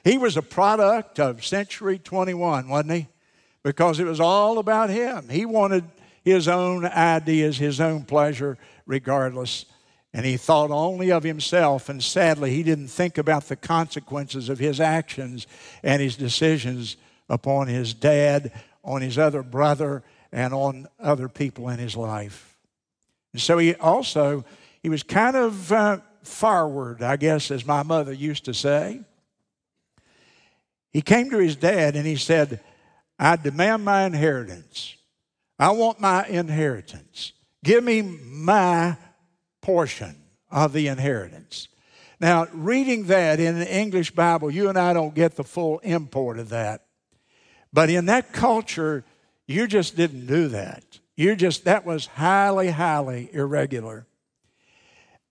He 0.02 0.18
was 0.18 0.36
a 0.36 0.42
product 0.42 1.20
of 1.20 1.44
century 1.44 1.98
21, 1.98 2.68
wasn't 2.68 2.92
he? 2.92 3.06
Because 3.62 4.00
it 4.00 4.04
was 4.04 4.20
all 4.20 4.58
about 4.58 4.90
him. 4.90 5.28
He 5.28 5.46
wanted 5.46 5.84
his 6.24 6.48
own 6.48 6.84
ideas, 6.84 7.56
his 7.56 7.80
own 7.80 8.04
pleasure, 8.04 8.58
regardless 8.86 9.66
and 10.14 10.24
he 10.24 10.36
thought 10.36 10.70
only 10.70 11.10
of 11.10 11.24
himself, 11.24 11.88
and 11.88 12.00
sadly, 12.00 12.54
he 12.54 12.62
didn't 12.62 12.86
think 12.86 13.18
about 13.18 13.48
the 13.48 13.56
consequences 13.56 14.48
of 14.48 14.60
his 14.60 14.78
actions 14.78 15.48
and 15.82 16.00
his 16.00 16.16
decisions 16.16 16.96
upon 17.28 17.66
his 17.66 17.92
dad, 17.92 18.52
on 18.84 19.02
his 19.02 19.18
other 19.18 19.42
brother, 19.42 20.04
and 20.30 20.54
on 20.54 20.86
other 21.00 21.28
people 21.28 21.68
in 21.68 21.80
his 21.80 21.96
life. 21.96 22.56
And 23.32 23.42
so 23.42 23.58
he 23.58 23.74
also, 23.74 24.44
he 24.84 24.88
was 24.88 25.02
kind 25.02 25.34
of 25.34 25.72
uh, 25.72 25.98
forward, 26.22 27.02
I 27.02 27.16
guess, 27.16 27.50
as 27.50 27.66
my 27.66 27.82
mother 27.82 28.12
used 28.12 28.44
to 28.44 28.54
say. 28.54 29.00
He 30.92 31.02
came 31.02 31.28
to 31.30 31.38
his 31.38 31.56
dad 31.56 31.96
and 31.96 32.06
he 32.06 32.14
said, 32.14 32.60
I 33.18 33.34
demand 33.34 33.84
my 33.84 34.04
inheritance. 34.04 34.94
I 35.58 35.70
want 35.70 35.98
my 35.98 36.24
inheritance. 36.28 37.32
Give 37.64 37.82
me 37.82 38.02
my 38.02 38.96
portion 39.64 40.14
of 40.50 40.74
the 40.74 40.88
inheritance. 40.88 41.68
Now, 42.20 42.46
reading 42.52 43.04
that 43.06 43.40
in 43.40 43.58
the 43.58 43.74
English 43.74 44.10
Bible, 44.10 44.50
you 44.50 44.68
and 44.68 44.78
I 44.78 44.92
don't 44.92 45.14
get 45.14 45.36
the 45.36 45.42
full 45.42 45.78
import 45.78 46.38
of 46.38 46.50
that. 46.50 46.84
But 47.72 47.88
in 47.88 48.04
that 48.06 48.34
culture, 48.34 49.04
you 49.46 49.66
just 49.66 49.96
didn't 49.96 50.26
do 50.26 50.48
that. 50.48 50.84
You 51.16 51.34
just, 51.34 51.64
that 51.64 51.86
was 51.86 52.06
highly, 52.06 52.70
highly 52.70 53.30
irregular. 53.32 54.06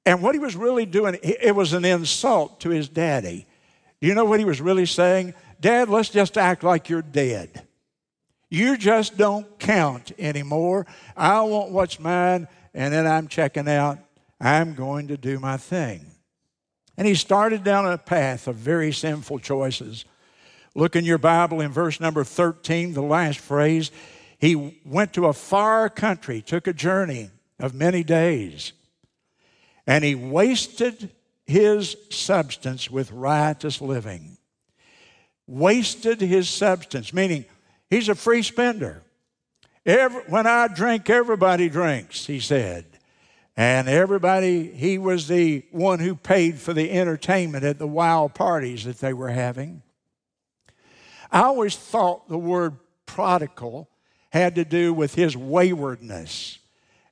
And 0.03 0.23
what 0.23 0.33
he 0.33 0.39
was 0.39 0.55
really 0.55 0.87
doing, 0.87 1.19
it 1.21 1.55
was 1.55 1.73
an 1.73 1.85
insult 1.85 2.59
to 2.61 2.69
his 2.69 2.89
daddy. 2.89 3.45
You 4.01 4.15
know 4.15 4.25
what 4.25 4.39
he 4.39 4.45
was 4.45 4.59
really 4.59 4.87
saying? 4.87 5.35
Dad, 5.61 5.89
let's 5.89 6.09
just 6.09 6.39
act 6.39 6.63
like 6.63 6.89
you're 6.89 7.03
dead. 7.03 7.67
You 8.49 8.77
just 8.77 9.15
don't 9.15 9.59
count 9.59 10.11
anymore. 10.17 10.87
I 11.15 11.41
want 11.41 11.69
what's 11.69 11.99
mine, 11.99 12.47
and 12.73 12.91
then 12.91 13.05
I'm 13.05 13.27
checking 13.27 13.69
out 13.69 13.99
I'm 14.43 14.73
going 14.73 15.07
to 15.07 15.17
do 15.17 15.39
my 15.39 15.55
thing. 15.55 16.05
And 16.97 17.07
he 17.07 17.15
started 17.15 17.63
down 17.63 17.87
a 17.87 17.97
path 17.97 18.47
of 18.47 18.55
very 18.55 18.91
sinful 18.91 19.39
choices. 19.39 20.05
Look 20.75 20.95
in 20.95 21.05
your 21.05 21.17
Bible 21.17 21.61
in 21.61 21.71
verse 21.71 21.99
number 21.99 22.23
13, 22.23 22.93
the 22.93 23.01
last 23.01 23.39
phrase. 23.39 23.89
He 24.37 24.81
went 24.85 25.13
to 25.13 25.27
a 25.27 25.33
far 25.33 25.89
country, 25.89 26.41
took 26.41 26.67
a 26.67 26.73
journey 26.73 27.29
of 27.57 27.73
many 27.73 28.03
days, 28.03 28.73
and 29.87 30.03
he 30.03 30.15
wasted 30.15 31.09
his 31.45 31.95
substance 32.09 32.91
with 32.91 33.11
riotous 33.11 33.81
living. 33.81 34.37
Wasted 35.47 36.19
his 36.21 36.49
substance, 36.49 37.13
meaning 37.13 37.45
he's 37.89 38.09
a 38.09 38.15
free 38.15 38.43
spender. 38.43 39.03
Every, 39.85 40.21
when 40.23 40.47
I 40.47 40.67
drink, 40.67 41.09
everybody 41.09 41.69
drinks, 41.69 42.25
he 42.25 42.39
said. 42.39 42.92
And 43.55 43.87
everybody, 43.87 44.71
he 44.71 44.97
was 44.97 45.27
the 45.27 45.63
one 45.71 45.99
who 45.99 46.15
paid 46.15 46.57
for 46.57 46.73
the 46.73 46.91
entertainment 46.91 47.63
at 47.63 47.77
the 47.77 47.87
wild 47.87 48.33
parties 48.33 48.85
that 48.85 48.99
they 48.99 49.13
were 49.13 49.29
having. 49.29 49.83
I 51.31 51.41
always 51.41 51.75
thought 51.75 52.29
the 52.29 52.37
word 52.37 52.77
prodigal 53.05 53.89
had 54.31 54.55
to 54.55 54.65
do 54.65 54.93
with 54.93 55.13
his 55.13 55.37
waywardness. 55.37 56.57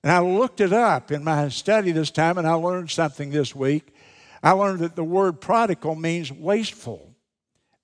And 0.03 0.11
I 0.11 0.19
looked 0.19 0.61
it 0.61 0.73
up 0.73 1.11
in 1.11 1.23
my 1.23 1.49
study 1.49 1.91
this 1.91 2.09
time 2.09 2.39
and 2.39 2.47
I 2.47 2.53
learned 2.53 2.89
something 2.89 3.29
this 3.29 3.55
week. 3.55 3.93
I 4.41 4.51
learned 4.51 4.79
that 4.79 4.95
the 4.95 5.03
word 5.03 5.39
prodigal 5.39 5.93
means 5.93 6.31
wasteful, 6.31 7.13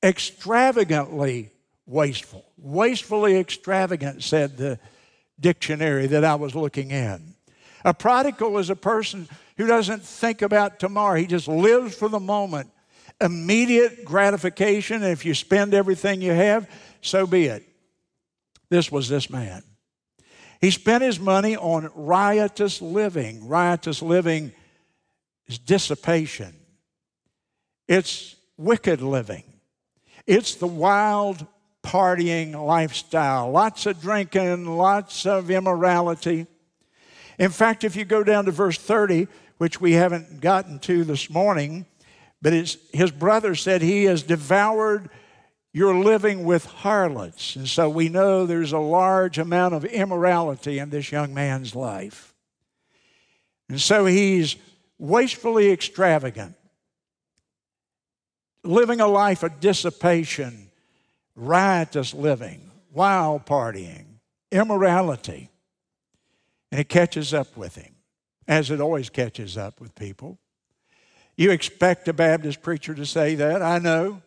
extravagantly 0.01 1.51
wasteful. 1.85 2.45
Wastefully 2.57 3.37
extravagant, 3.37 4.23
said 4.23 4.57
the 4.57 4.79
dictionary 5.39 6.07
that 6.07 6.23
I 6.23 6.33
was 6.35 6.55
looking 6.55 6.89
in. 6.89 7.35
A 7.87 7.93
prodigal 7.93 8.57
is 8.57 8.69
a 8.69 8.75
person 8.75 9.29
who 9.55 9.65
doesn't 9.65 10.03
think 10.03 10.41
about 10.41 10.77
tomorrow, 10.77 11.17
he 11.17 11.25
just 11.25 11.47
lives 11.47 11.95
for 11.95 12.09
the 12.09 12.19
moment. 12.19 12.69
Immediate 13.21 14.03
gratification, 14.03 15.03
and 15.03 15.13
if 15.13 15.23
you 15.23 15.33
spend 15.33 15.73
everything 15.73 16.21
you 16.21 16.33
have, 16.33 16.69
so 17.01 17.25
be 17.25 17.45
it. 17.45 17.65
This 18.69 18.91
was 18.91 19.07
this 19.07 19.29
man. 19.29 19.63
He 20.59 20.69
spent 20.69 21.01
his 21.01 21.17
money 21.17 21.55
on 21.55 21.89
riotous 21.95 22.81
living. 22.81 23.47
Riotous 23.47 24.01
living 24.01 24.51
is 25.47 25.57
dissipation, 25.57 26.53
it's 27.87 28.35
wicked 28.57 29.01
living, 29.01 29.45
it's 30.25 30.55
the 30.55 30.67
wild 30.67 31.47
partying 31.83 32.53
lifestyle. 32.53 33.49
Lots 33.49 33.85
of 33.85 34.01
drinking, 34.01 34.65
lots 34.65 35.25
of 35.25 35.49
immorality. 35.49 36.47
In 37.37 37.51
fact, 37.51 37.83
if 37.83 37.95
you 37.95 38.05
go 38.05 38.23
down 38.23 38.45
to 38.45 38.51
verse 38.51 38.77
30, 38.77 39.27
which 39.57 39.79
we 39.79 39.93
haven't 39.93 40.41
gotten 40.41 40.79
to 40.79 41.03
this 41.03 41.29
morning, 41.29 41.85
but 42.41 42.53
his 42.53 43.11
brother 43.11 43.55
said, 43.55 43.81
He 43.81 44.05
has 44.05 44.23
devoured 44.23 45.09
your 45.73 45.95
living 45.95 46.43
with 46.43 46.65
harlots. 46.65 47.55
And 47.55 47.67
so 47.67 47.89
we 47.89 48.09
know 48.09 48.45
there's 48.45 48.71
a 48.71 48.79
large 48.79 49.37
amount 49.37 49.75
of 49.75 49.85
immorality 49.85 50.79
in 50.79 50.89
this 50.89 51.11
young 51.11 51.33
man's 51.33 51.75
life. 51.75 52.33
And 53.69 53.79
so 53.79 54.05
he's 54.05 54.55
wastefully 54.97 55.71
extravagant, 55.71 56.55
living 58.63 59.01
a 59.01 59.07
life 59.07 59.43
of 59.43 59.59
dissipation, 59.59 60.71
riotous 61.35 62.13
living, 62.13 62.71
wild 62.91 63.45
partying, 63.45 64.05
immorality. 64.51 65.49
And 66.71 66.81
it 66.81 66.89
catches 66.89 67.33
up 67.33 67.55
with 67.55 67.75
him, 67.75 67.95
as 68.47 68.71
it 68.71 68.81
always 68.81 69.09
catches 69.09 69.57
up 69.57 69.79
with 69.79 69.95
people. 69.95 70.37
You 71.37 71.51
expect 71.51 72.07
a 72.07 72.13
Baptist 72.13 72.61
preacher 72.61 72.95
to 72.95 73.05
say 73.05 73.35
that, 73.35 73.61
I 73.61 73.79
know. 73.79 74.21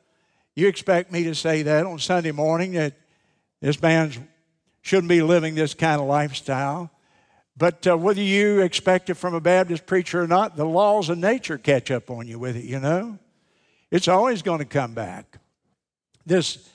You 0.54 0.68
expect 0.68 1.12
me 1.12 1.24
to 1.24 1.34
say 1.34 1.62
that 1.62 1.86
on 1.86 1.98
Sunday 1.98 2.32
morning 2.32 2.72
that 2.72 2.94
this 3.60 3.80
man 3.82 4.12
shouldn't 4.82 5.08
be 5.08 5.22
living 5.22 5.54
this 5.54 5.74
kind 5.74 6.00
of 6.00 6.06
lifestyle. 6.06 6.90
But 7.56 7.86
uh, 7.86 7.98
whether 7.98 8.22
you 8.22 8.60
expect 8.60 9.10
it 9.10 9.14
from 9.14 9.34
a 9.34 9.40
Baptist 9.40 9.86
preacher 9.86 10.22
or 10.22 10.26
not, 10.26 10.56
the 10.56 10.64
laws 10.64 11.10
of 11.10 11.18
nature 11.18 11.58
catch 11.58 11.90
up 11.90 12.10
on 12.10 12.26
you 12.26 12.38
with 12.38 12.56
it, 12.56 12.64
you 12.64 12.80
know? 12.80 13.18
It's 13.90 14.08
always 14.08 14.40
going 14.40 14.60
to 14.60 14.64
come 14.64 14.94
back. 14.94 15.38
This 16.24 16.70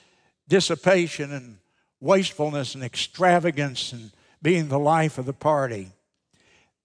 dissipation 0.48 1.32
and 1.32 1.58
wastefulness 1.98 2.74
and 2.74 2.84
extravagance 2.84 3.92
and 3.92 4.12
being 4.42 4.68
the 4.68 4.78
life 4.78 5.18
of 5.18 5.26
the 5.26 5.32
party. 5.32 5.90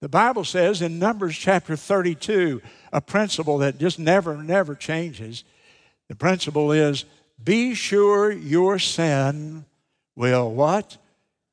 The 0.00 0.08
Bible 0.08 0.44
says 0.44 0.82
in 0.82 0.98
Numbers 0.98 1.36
chapter 1.36 1.76
32 1.76 2.60
a 2.92 3.00
principle 3.00 3.58
that 3.58 3.78
just 3.78 3.98
never, 3.98 4.36
never 4.42 4.74
changes. 4.74 5.44
The 6.08 6.16
principle 6.16 6.72
is 6.72 7.04
be 7.42 7.74
sure 7.74 8.30
your 8.32 8.78
sin 8.78 9.64
will 10.16 10.52
what? 10.52 10.98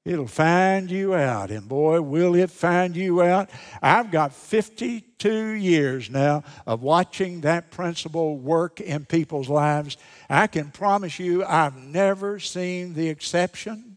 It'll 0.06 0.28
find 0.28 0.90
you 0.90 1.14
out. 1.14 1.52
And 1.52 1.68
boy, 1.68 2.02
will 2.02 2.34
it 2.34 2.50
find 2.50 2.96
you 2.96 3.22
out. 3.22 3.50
I've 3.82 4.10
got 4.10 4.34
52 4.34 5.32
years 5.52 6.10
now 6.10 6.44
of 6.66 6.82
watching 6.82 7.42
that 7.42 7.70
principle 7.70 8.38
work 8.38 8.82
in 8.82 9.06
people's 9.06 9.50
lives. 9.50 9.98
I 10.30 10.48
can 10.48 10.72
promise 10.72 11.20
you, 11.20 11.46
I've 11.46 11.78
never 11.78 12.40
seen 12.40 12.96
the 12.96 13.10
exception. 13.10 13.89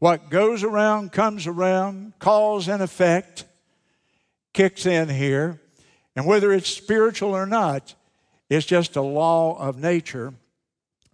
What 0.00 0.30
goes 0.30 0.64
around 0.64 1.12
comes 1.12 1.46
around, 1.46 2.14
cause 2.18 2.68
and 2.68 2.82
effect 2.82 3.44
kicks 4.54 4.86
in 4.86 5.10
here. 5.10 5.60
And 6.16 6.26
whether 6.26 6.52
it's 6.52 6.68
spiritual 6.68 7.36
or 7.36 7.46
not, 7.46 7.94
it's 8.48 8.66
just 8.66 8.96
a 8.96 9.02
law 9.02 9.58
of 9.58 9.78
nature. 9.78 10.32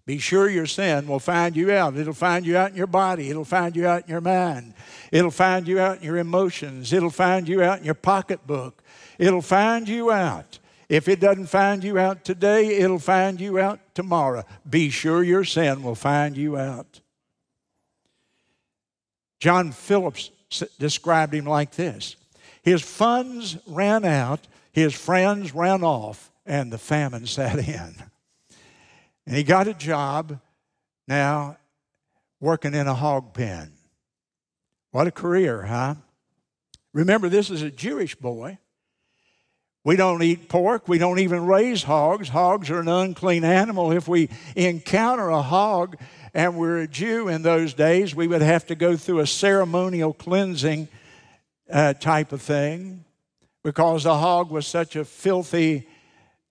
Be 0.07 0.19
sure 0.19 0.49
your 0.49 0.67
sin 0.67 1.09
will 1.09 1.19
find 1.19 1.57
you 1.57 1.73
out. 1.73 1.97
It'll 1.97 2.15
find 2.15 2.47
you 2.47 2.57
out 2.57 2.71
in 2.71 2.77
your 2.77 2.87
body. 2.87 3.29
It'll 3.29 3.45
find 3.45 3.75
you 3.75 3.89
out 3.89 4.05
in 4.05 4.09
your 4.09 4.21
mind. 4.21 4.73
It'll 5.11 5.33
find 5.33 5.67
you 5.67 5.81
out 5.81 5.99
in 5.99 6.05
your 6.05 6.19
emotions. 6.19 6.93
It'll 6.93 7.11
find 7.11 7.49
you 7.49 7.65
out 7.65 7.81
in 7.81 7.85
your 7.85 7.95
pocketbook. 7.95 8.85
It'll 9.19 9.43
find 9.43 9.89
you 9.89 10.13
out. 10.13 10.61
If 10.89 11.09
it 11.09 11.19
doesn't 11.19 11.47
find 11.47 11.83
you 11.83 11.99
out 11.99 12.25
today, 12.25 12.77
it'll 12.77 13.01
find 13.01 13.41
you 13.41 13.59
out 13.59 13.81
tomorrow. 13.97 14.45
Be 14.69 14.91
sure 14.91 15.25
your 15.25 15.43
sin 15.43 15.83
will 15.83 15.97
find 15.97 16.37
you 16.37 16.57
out. 16.57 17.01
John 19.47 19.71
Phillips 19.71 20.33
described 20.77 21.33
him 21.33 21.45
like 21.45 21.71
this 21.71 22.17
His 22.65 22.83
funds 22.83 23.57
ran 23.69 24.05
out, 24.05 24.41
his 24.73 24.93
friends 24.93 25.55
ran 25.55 25.85
off, 25.85 26.33
and 26.45 26.73
the 26.73 26.79
famine 26.79 27.27
set 27.29 27.57
in. 27.57 27.95
And 29.25 29.37
he 29.37 29.45
got 29.45 29.69
a 29.69 29.75
job 29.75 30.41
now 31.07 31.59
working 32.41 32.75
in 32.75 32.89
a 32.89 32.95
hog 32.95 33.35
pen. 33.35 33.71
What 34.91 35.07
a 35.07 35.13
career, 35.13 35.63
huh? 35.63 35.95
Remember, 36.93 37.29
this 37.29 37.49
is 37.49 37.63
a 37.63 37.71
Jewish 37.71 38.17
boy. 38.17 38.59
We 39.85 39.95
don't 39.95 40.25
eat 40.25 40.49
pork. 40.49 40.89
We 40.89 40.99
don't 40.99 41.21
even 41.21 41.47
raise 41.47 41.85
hogs. 41.85 42.31
Hogs 42.31 42.69
are 42.71 42.81
an 42.81 42.89
unclean 42.89 43.45
animal. 43.45 43.93
If 43.93 44.09
we 44.09 44.29
encounter 44.57 45.29
a 45.29 45.43
hog 45.43 45.97
and 46.37 46.55
we're 46.59 46.83
a 46.83 46.87
Jew 46.87 47.29
in 47.29 47.41
those 47.41 47.73
days, 47.73 48.15
we 48.15 48.27
would 48.29 48.43
have 48.43 48.67
to 48.67 48.75
go 48.75 48.95
through 48.95 49.21
a 49.21 49.27
ceremonial 49.27 50.13
cleansing 50.13 50.87
uh, 51.73 51.95
type 51.95 52.31
of 52.31 52.43
thing 52.43 53.07
because 53.65 54.05
the 54.05 54.15
hog 54.15 54.51
was 54.51 54.67
such 54.67 54.97
a 54.97 55.07
filthy 55.07 55.89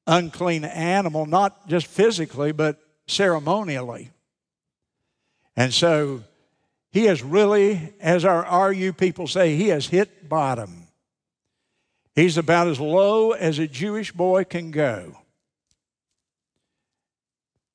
unclean 0.07 0.65
animal, 0.65 1.27
not 1.27 1.67
just 1.67 1.85
physically, 1.85 2.51
but 2.51 2.79
ceremonially. 3.05 4.09
And 5.55 5.71
so 5.71 6.23
he 6.91 7.05
has 7.05 7.21
really, 7.21 7.93
as 7.99 8.25
our 8.25 8.69
RU 8.69 8.91
people 8.91 9.27
say, 9.27 9.55
he 9.55 9.67
has 9.67 9.85
hit 9.85 10.27
bottom. 10.27 10.87
He's 12.15 12.39
about 12.39 12.69
as 12.69 12.79
low 12.79 13.33
as 13.33 13.59
a 13.59 13.67
Jewish 13.67 14.11
boy 14.11 14.45
can 14.45 14.71
go. 14.71 15.15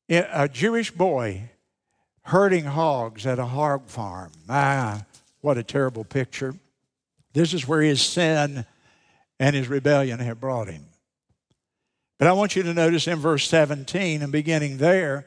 A 0.09 0.49
Jewish 0.49 0.91
boy 0.91 1.51
herding 2.23 2.65
hogs 2.65 3.27
at 3.27 3.39
a 3.39 3.47
hog 3.47 3.89
farm. 3.89 4.33
Ah, 4.49 5.05
what 5.41 5.59
a 5.59 5.63
terrible 5.63 6.05
picture. 6.05 6.55
This 7.33 7.55
is 7.55 7.67
where 7.67 7.81
his 7.81 8.03
sin 8.03 8.65
and 9.39 9.57
his 9.57 9.69
rebellion 9.69 10.21
have 10.21 10.41
brought 10.41 10.69
him. 10.69 10.85
But 12.19 12.29
I 12.29 12.33
want 12.33 12.55
you 12.55 12.63
to 12.65 12.75
notice 12.75 13.09
in 13.09 13.19
verse 13.19 13.49
17 13.49 14.23
and 14.23 14.31
beginning 14.31 14.77
there, 14.77 15.27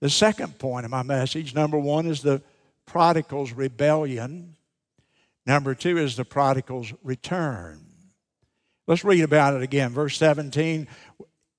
the 0.00 0.10
second 0.10 0.58
point 0.58 0.84
of 0.84 0.90
my 0.90 1.02
message. 1.02 1.54
Number 1.54 1.78
one 1.78 2.06
is 2.06 2.22
the 2.22 2.42
prodigal's 2.86 3.52
rebellion, 3.52 4.56
number 5.46 5.74
two 5.74 5.96
is 5.96 6.16
the 6.16 6.24
prodigal's 6.24 6.92
return. 7.02 7.80
Let's 8.86 9.04
read 9.04 9.22
about 9.22 9.54
it 9.54 9.62
again. 9.62 9.90
Verse 9.90 10.18
17 10.18 10.88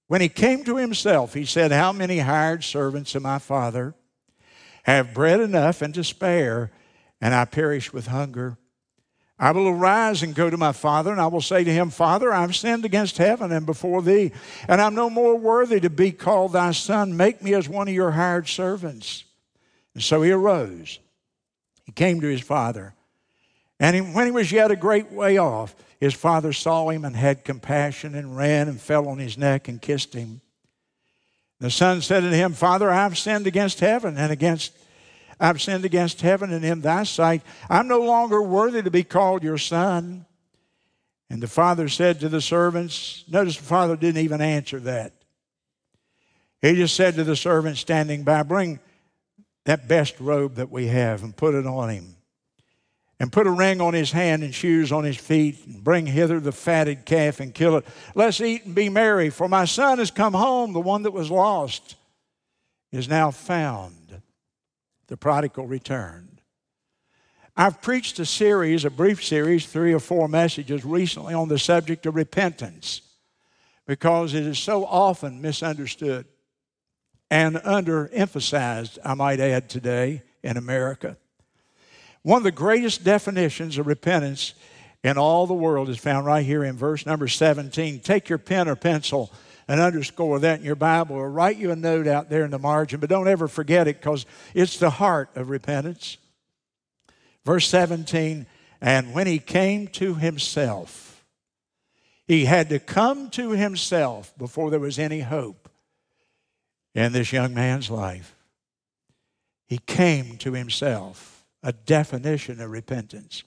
When 0.07 0.21
he 0.21 0.29
came 0.29 0.63
to 0.65 0.77
himself, 0.77 1.33
he 1.33 1.45
said, 1.45 1.71
How 1.71 1.91
many 1.91 2.19
hired 2.19 2.63
servants 2.63 3.15
of 3.15 3.23
my 3.23 3.39
father 3.39 3.95
have 4.85 5.13
bread 5.13 5.39
enough 5.39 5.81
and 5.81 5.93
to 5.93 6.03
spare, 6.03 6.71
and 7.19 7.33
I 7.33 7.45
perish 7.45 7.91
with 7.91 8.07
hunger? 8.07 8.57
I 9.37 9.51
will 9.51 9.67
arise 9.67 10.23
and 10.23 10.33
go 10.33 10.49
to 10.49 10.57
my 10.57 10.71
father, 10.71 11.11
and 11.11 11.19
I 11.19 11.27
will 11.27 11.41
say 11.41 11.63
to 11.63 11.71
him, 11.71 11.89
Father, 11.89 12.33
I've 12.33 12.55
sinned 12.55 12.85
against 12.85 13.17
heaven 13.17 13.51
and 13.51 13.65
before 13.65 14.01
thee, 14.01 14.31
and 14.67 14.79
I'm 14.79 14.95
no 14.95 15.09
more 15.09 15.35
worthy 15.35 15.79
to 15.81 15.89
be 15.89 16.11
called 16.11 16.53
thy 16.53 16.71
son. 16.71 17.17
Make 17.17 17.43
me 17.43 17.53
as 17.53 17.67
one 17.67 17.89
of 17.89 17.93
your 17.93 18.11
hired 18.11 18.47
servants. 18.47 19.25
And 19.93 20.01
so 20.01 20.21
he 20.21 20.31
arose. 20.31 20.99
He 21.85 21.91
came 21.91 22.21
to 22.21 22.27
his 22.27 22.41
father. 22.41 22.93
And 23.79 24.15
when 24.15 24.25
he 24.25 24.31
was 24.31 24.53
yet 24.53 24.71
a 24.71 24.77
great 24.77 25.11
way 25.11 25.37
off, 25.37 25.75
his 25.99 26.13
father 26.13 26.53
saw 26.53 26.89
him 26.89 27.03
and 27.03 27.15
had 27.15 27.43
compassion 27.43 28.15
and 28.15 28.37
ran 28.37 28.69
and 28.69 28.79
fell 28.79 29.07
on 29.09 29.17
his 29.17 29.37
neck 29.37 29.67
and 29.67 29.81
kissed 29.81 30.13
him. 30.13 30.39
The 31.59 31.71
son 31.71 32.01
said 32.01 32.21
to 32.21 32.29
him, 32.29 32.53
Father, 32.53 32.91
I've 32.91 33.17
sinned 33.17 33.47
against 33.47 33.79
heaven 33.79 34.17
and 34.17 34.31
against 34.31 34.73
I've 35.39 35.61
sinned 35.61 35.83
against 35.83 36.21
heaven 36.21 36.53
and 36.53 36.63
in 36.63 36.81
thy 36.81 37.03
sight. 37.03 37.41
I'm 37.69 37.87
no 37.87 37.99
longer 37.99 38.41
worthy 38.41 38.81
to 38.81 38.91
be 38.91 39.03
called 39.03 39.43
your 39.43 39.57
son. 39.57 40.25
And 41.29 41.41
the 41.41 41.47
father 41.47 41.89
said 41.89 42.21
to 42.21 42.29
the 42.29 42.39
servants, 42.39 43.25
notice 43.27 43.57
the 43.57 43.63
father 43.63 43.97
didn't 43.97 44.23
even 44.23 44.39
answer 44.39 44.79
that. 44.81 45.13
He 46.61 46.75
just 46.75 46.95
said 46.95 47.15
to 47.15 47.23
the 47.23 47.35
servant 47.35 47.77
standing 47.77 48.23
by, 48.23 48.43
Bring 48.43 48.79
that 49.65 49.87
best 49.87 50.19
robe 50.19 50.55
that 50.55 50.71
we 50.71 50.87
have 50.87 51.23
and 51.23 51.35
put 51.35 51.55
it 51.55 51.67
on 51.67 51.89
him. 51.89 52.14
And 53.19 53.31
put 53.31 53.47
a 53.47 53.51
ring 53.51 53.79
on 53.79 53.93
his 53.93 54.11
hand 54.11 54.43
and 54.43 54.53
shoes 54.53 54.91
on 54.91 55.05
his 55.05 55.15
feet, 55.15 55.65
and 55.65 55.83
bring 55.83 56.05
hither 56.05 56.39
the 56.39 56.51
fatted 56.51 57.05
calf 57.05 57.39
and 57.39 57.53
kill 57.53 57.77
it. 57.77 57.85
Let's 58.13 58.41
eat 58.41 58.65
and 58.65 58.75
be 58.75 58.89
merry, 58.89 59.29
for 59.29 59.47
my 59.47 59.63
son 59.65 59.99
has 59.99 60.11
come 60.11 60.33
home, 60.33 60.73
the 60.73 60.81
one 60.81 61.03
that 61.03 61.11
was 61.11 61.31
lost 61.31 61.95
is 62.91 63.07
now 63.07 63.31
found 63.31 64.21
the 65.07 65.17
prodigal 65.17 65.65
returned. 65.65 66.41
I've 67.57 67.81
preached 67.81 68.19
a 68.19 68.25
series, 68.25 68.83
a 68.83 68.89
brief 68.89 69.23
series, 69.23 69.65
three 69.65 69.93
or 69.93 69.99
four 69.99 70.27
messages 70.27 70.83
recently 70.83 71.33
on 71.33 71.47
the 71.47 71.59
subject 71.59 72.05
of 72.05 72.15
repentance 72.15 73.01
because 73.87 74.33
it 74.33 74.43
is 74.43 74.59
so 74.59 74.85
often 74.85 75.41
misunderstood 75.41 76.25
and 77.31 77.55
underemphasized, 77.55 78.97
I 79.05 79.13
might 79.13 79.39
add, 79.39 79.69
today 79.69 80.23
in 80.43 80.57
America. 80.57 81.17
One 82.25 82.37
of 82.37 82.43
the 82.43 82.51
greatest 82.51 83.03
definitions 83.03 83.77
of 83.77 83.85
repentance 83.85 84.55
in 85.03 85.15
all 85.15 85.45
the 85.45 85.53
world 85.53 85.89
is 85.89 85.99
found 85.99 86.25
right 86.25 86.43
here 86.43 86.63
in 86.63 86.75
verse 86.75 87.05
number 87.05 87.27
17. 87.27 87.99
Take 87.99 88.29
your 88.29 88.39
pen 88.39 88.67
or 88.67 88.75
pencil 88.75 89.31
and 89.67 89.79
underscore 89.79 90.39
that 90.39 90.57
in 90.57 90.65
your 90.65 90.73
Bible 90.73 91.17
or 91.17 91.29
write 91.29 91.57
you 91.57 91.69
a 91.69 91.75
note 91.75 92.07
out 92.07 92.31
there 92.31 92.43
in 92.43 92.49
the 92.49 92.57
margin, 92.57 92.99
but 92.99 93.11
don't 93.11 93.27
ever 93.27 93.47
forget 93.47 93.87
it 93.87 93.99
because 93.99 94.25
it's 94.55 94.79
the 94.79 94.89
heart 94.89 95.29
of 95.35 95.51
repentance. 95.51 96.17
Verse 97.45 97.67
17, 97.67 98.47
and 98.81 99.13
when 99.13 99.27
he 99.27 99.37
came 99.37 99.87
to 99.89 100.15
himself, 100.15 101.23
he 102.25 102.45
had 102.45 102.69
to 102.69 102.79
come 102.79 103.29
to 103.29 103.51
himself 103.51 104.35
before 104.35 104.71
there 104.71 104.79
was 104.79 104.97
any 104.97 105.19
hope 105.19 105.69
in 106.95 107.13
this 107.13 107.31
young 107.31 107.53
man's 107.53 107.91
life. 107.91 108.35
He 109.67 109.77
came 109.77 110.37
to 110.37 110.53
himself, 110.53 111.34
a 111.65 111.73
definition 111.73 112.61
of 112.61 112.69
repentance. 112.69 113.43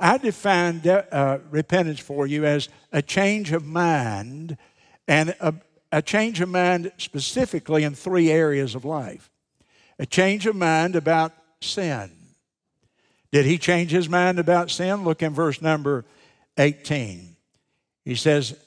I 0.00 0.18
define 0.18 0.80
de- 0.80 1.14
uh, 1.14 1.38
repentance 1.50 2.00
for 2.00 2.26
you 2.26 2.44
as 2.44 2.68
a 2.90 3.02
change 3.02 3.52
of 3.52 3.64
mind 3.64 4.56
and 5.06 5.36
a, 5.40 5.54
a 5.92 6.02
change 6.02 6.40
of 6.40 6.48
mind 6.48 6.90
specifically 6.96 7.84
in 7.84 7.94
three 7.94 8.30
areas 8.30 8.74
of 8.74 8.84
life 8.84 9.30
a 9.96 10.06
change 10.06 10.44
of 10.46 10.56
mind 10.56 10.96
about 10.96 11.32
sin. 11.60 12.10
Did 13.30 13.46
he 13.46 13.58
change 13.58 13.92
his 13.92 14.08
mind 14.08 14.40
about 14.40 14.68
sin? 14.68 15.04
Look 15.04 15.22
in 15.22 15.32
verse 15.32 15.62
number 15.62 16.04
18. 16.58 17.36
He 18.04 18.16
says, 18.16 18.58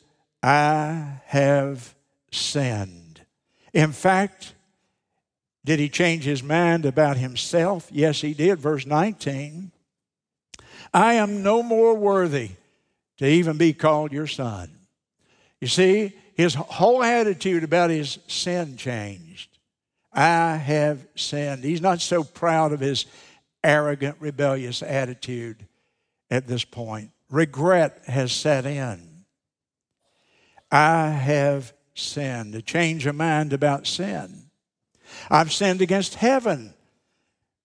I 0.42 1.20
have 1.26 1.94
sinned. 2.32 3.22
In 3.74 3.92
fact, 3.92 4.54
did 5.68 5.80
he 5.80 5.90
change 5.90 6.24
his 6.24 6.42
mind 6.42 6.86
about 6.86 7.18
himself? 7.18 7.90
Yes, 7.92 8.22
he 8.22 8.34
did. 8.34 8.58
Verse 8.58 8.86
19 8.86 9.74
I 10.94 11.16
am 11.16 11.44
no 11.44 11.62
more 11.62 11.94
worthy 11.94 12.52
to 13.18 13.28
even 13.28 13.58
be 13.58 13.74
called 13.74 14.14
your 14.14 14.28
son. 14.28 14.72
You 15.60 15.68
see, 15.68 16.14
his 16.36 16.54
whole 16.54 17.04
attitude 17.04 17.66
about 17.66 17.90
his 17.90 18.18
sin 18.28 18.78
changed. 18.78 19.58
I 20.14 20.56
have 20.56 21.06
sinned. 21.16 21.66
He's 21.66 21.82
not 21.82 22.00
so 22.00 22.24
proud 22.24 22.72
of 22.72 22.80
his 22.80 23.06
arrogant, 23.62 24.16
rebellious 24.22 24.82
attitude 24.82 25.68
at 26.32 26.48
this 26.48 26.64
point. 26.64 27.12
Regret 27.30 28.04
has 28.08 28.32
set 28.32 28.66
in. 28.66 29.26
I 30.72 31.10
have 31.10 31.74
sinned. 31.94 32.56
A 32.56 32.62
change 32.62 33.06
of 33.06 33.16
mind 33.16 33.52
about 33.52 33.86
sin. 33.86 34.47
I've 35.30 35.52
sinned 35.52 35.82
against 35.82 36.16
heaven. 36.16 36.74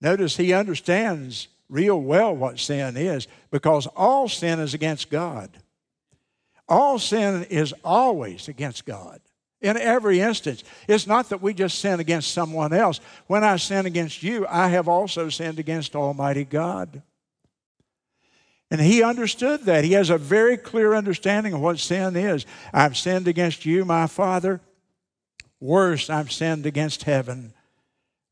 Notice 0.01 0.37
he 0.37 0.53
understands 0.53 1.48
real 1.68 2.01
well 2.01 2.35
what 2.35 2.59
sin 2.59 2.96
is 2.96 3.29
because 3.51 3.87
all 3.88 4.29
sin 4.29 4.61
is 4.61 4.75
against 4.75 5.11
God. 5.11 5.51
All 6.68 6.98
sin 6.98 7.44
is 7.44 7.75
always 7.85 8.48
against 8.48 8.85
God 8.85 9.20
in 9.61 9.77
every 9.77 10.20
instance. 10.20 10.64
It's 10.88 11.07
not 11.07 11.29
that 11.31 11.40
we 11.40 11.55
just 11.55 11.79
sin 11.79 12.01
against 12.01 12.33
someone 12.33 12.72
else. 12.72 13.01
When 13.27 13.44
I 13.44 13.57
sin 13.57 13.87
against 13.87 14.22
you, 14.22 14.46
I 14.48 14.68
have 14.68 14.88
also 14.88 15.29
sinned 15.29 15.59
against 15.59 15.96
Almighty 15.96 16.44
God. 16.44 17.03
And 18.70 18.81
he 18.81 19.03
understood 19.03 19.64
that. 19.64 19.85
He 19.85 19.92
has 19.92 20.11
a 20.11 20.18
very 20.18 20.57
clear 20.57 20.94
understanding 20.94 21.53
of 21.53 21.61
what 21.61 21.79
sin 21.79 22.16
is. 22.16 22.46
I've 22.72 22.96
sinned 22.96 23.29
against 23.29 23.66
you, 23.66 23.85
my 23.85 24.07
Father. 24.07 24.61
Worse, 25.62 26.11
I've 26.11 26.33
sinned 26.33 26.66
against 26.66 27.05
heaven, 27.05 27.55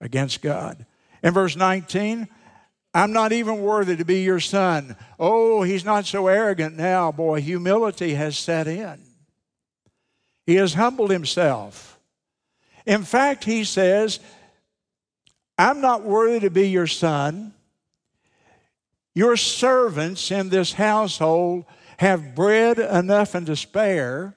against 0.00 0.42
God. 0.42 0.84
In 1.22 1.32
verse 1.32 1.54
19, 1.54 2.26
I'm 2.92 3.12
not 3.12 3.30
even 3.30 3.60
worthy 3.60 3.96
to 3.96 4.04
be 4.04 4.22
your 4.22 4.40
son. 4.40 4.96
Oh, 5.16 5.62
he's 5.62 5.84
not 5.84 6.06
so 6.06 6.26
arrogant 6.26 6.76
now, 6.76 7.12
boy. 7.12 7.40
Humility 7.40 8.14
has 8.14 8.36
set 8.36 8.66
in. 8.66 9.00
He 10.44 10.56
has 10.56 10.74
humbled 10.74 11.12
himself. 11.12 12.00
In 12.84 13.04
fact, 13.04 13.44
he 13.44 13.62
says, 13.62 14.18
I'm 15.56 15.80
not 15.80 16.02
worthy 16.02 16.40
to 16.40 16.50
be 16.50 16.68
your 16.68 16.88
son. 16.88 17.54
Your 19.14 19.36
servants 19.36 20.32
in 20.32 20.48
this 20.48 20.72
household 20.72 21.64
have 21.98 22.34
bread 22.34 22.80
enough 22.80 23.36
and 23.36 23.46
to 23.46 23.54
spare. 23.54 24.34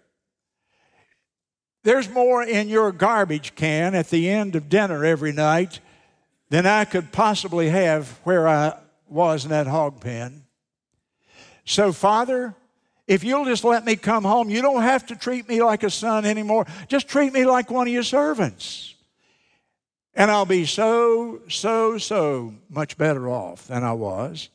There's 1.83 2.09
more 2.09 2.43
in 2.43 2.69
your 2.69 2.91
garbage 2.91 3.55
can 3.55 3.93
at 3.93 4.09
the 4.09 4.29
end 4.29 4.55
of 4.55 4.69
dinner 4.69 5.03
every 5.03 5.33
night 5.33 5.81
than 6.49 6.65
I 6.65 6.85
could 6.85 7.11
possibly 7.11 7.69
have 7.69 8.07
where 8.23 8.47
I 8.47 8.77
was 9.09 9.43
in 9.43 9.51
that 9.51 9.67
hog 9.67 9.99
pen. 9.99 10.45
So, 11.65 11.91
Father, 11.91 12.55
if 13.07 13.23
you'll 13.23 13.45
just 13.45 13.63
let 13.63 13.85
me 13.85 13.95
come 13.95 14.23
home, 14.23 14.49
you 14.49 14.61
don't 14.61 14.81
have 14.81 15.05
to 15.07 15.15
treat 15.15 15.47
me 15.47 15.61
like 15.61 15.83
a 15.83 15.89
son 15.89 16.25
anymore. 16.25 16.65
Just 16.87 17.07
treat 17.07 17.33
me 17.33 17.45
like 17.45 17.69
one 17.69 17.87
of 17.87 17.93
your 17.93 18.03
servants. 18.03 18.95
And 20.15 20.31
I'll 20.31 20.45
be 20.45 20.65
so, 20.65 21.41
so, 21.49 21.97
so 21.97 22.53
much 22.69 22.97
better 22.97 23.27
off 23.29 23.67
than 23.67 23.83
I 23.83 23.93
was. 23.93 24.49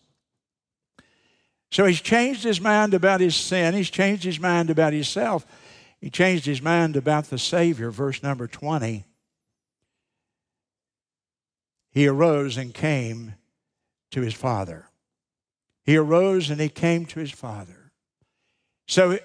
So 1.71 1.85
he's 1.85 2.01
changed 2.01 2.45
his 2.45 2.61
mind 2.61 2.95
about 2.95 3.21
his 3.21 3.37
sin. 3.37 3.75
He's 3.75 3.91
changed 3.91 4.25
his 4.25 4.41
mind 4.41 4.71
about 4.71 4.93
himself. 4.93 5.45
He 6.01 6.11
changed 6.11 6.47
his 6.47 6.63
mind 6.63 6.97
about 6.97 7.25
the 7.25 7.39
Savior, 7.39 7.91
verse 7.91 8.23
number 8.23 8.47
20. 8.47 9.05
He 11.91 12.07
arose 12.07 12.57
and 12.57 12.73
came 12.73 13.35
to 14.13 14.21
his 14.21 14.35
father. 14.35 14.89
He 15.85 15.97
arose 15.97 16.51
and 16.51 16.61
he 16.61 16.69
came 16.69 17.07
to 17.07 17.21
his 17.21 17.33
father. 17.33 17.93
So 18.87 19.19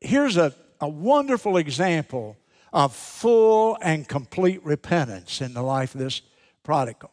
here's 0.00 0.36
a, 0.36 0.54
a 0.80 0.88
wonderful 0.88 1.56
example 1.56 2.36
of 2.72 2.94
full 2.94 3.78
and 3.80 4.08
complete 4.08 4.64
repentance 4.64 5.40
in 5.40 5.54
the 5.54 5.62
life 5.62 5.94
of 5.94 6.00
this 6.00 6.22
prodigal. 6.62 7.10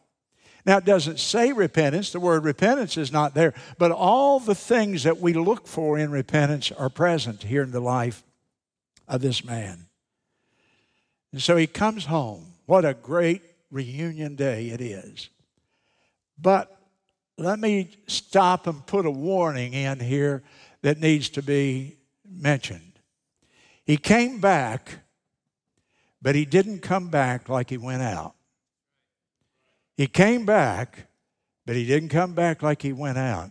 Now, 0.66 0.78
it 0.78 0.84
doesn't 0.84 1.20
say 1.20 1.52
repentance, 1.52 2.10
the 2.10 2.20
word 2.20 2.44
repentance 2.44 2.96
is 2.96 3.12
not 3.12 3.34
there, 3.34 3.52
but 3.78 3.92
all 3.92 4.40
the 4.40 4.54
things 4.54 5.02
that 5.02 5.20
we 5.20 5.34
look 5.34 5.66
for 5.66 5.98
in 5.98 6.10
repentance 6.10 6.72
are 6.72 6.88
present 6.88 7.42
here 7.44 7.62
in 7.62 7.70
the 7.70 7.80
life 7.80 8.24
of 9.08 9.20
this 9.20 9.44
man. 9.44 9.86
And 11.32 11.42
so 11.42 11.56
he 11.56 11.66
comes 11.66 12.06
home. 12.06 12.52
What 12.66 12.84
a 12.84 12.94
great 12.94 13.42
reunion 13.70 14.36
day 14.36 14.68
it 14.68 14.80
is. 14.80 15.30
But 16.38 16.76
let 17.36 17.58
me 17.58 17.90
stop 18.06 18.66
and 18.66 18.86
put 18.86 19.06
a 19.06 19.10
warning 19.10 19.74
in 19.74 20.00
here 20.00 20.42
that 20.82 21.00
needs 21.00 21.28
to 21.30 21.42
be 21.42 21.96
mentioned. 22.24 22.92
He 23.84 23.96
came 23.96 24.40
back, 24.40 25.00
but 26.22 26.34
he 26.34 26.44
didn't 26.44 26.80
come 26.80 27.08
back 27.08 27.48
like 27.48 27.70
he 27.70 27.76
went 27.76 28.02
out. 28.02 28.34
He 29.96 30.06
came 30.06 30.46
back, 30.46 31.08
but 31.66 31.76
he 31.76 31.86
didn't 31.86 32.08
come 32.08 32.32
back 32.34 32.62
like 32.62 32.82
he 32.82 32.92
went 32.92 33.18
out. 33.18 33.50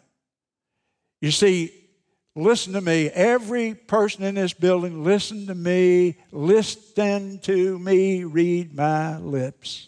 You 1.22 1.32
see, 1.32 1.83
listen 2.36 2.74
to 2.74 2.82
me. 2.82 3.10
Every 3.10 3.76
person 3.76 4.24
in 4.24 4.36
this 4.36 4.54
building, 4.54 5.04
listen 5.04 5.48
to 5.48 5.56
me. 5.56 6.18
Listen 6.32 7.40
to 7.40 7.80
me. 7.80 8.24
Read 8.24 8.76
my 8.76 9.18
lips. 9.18 9.88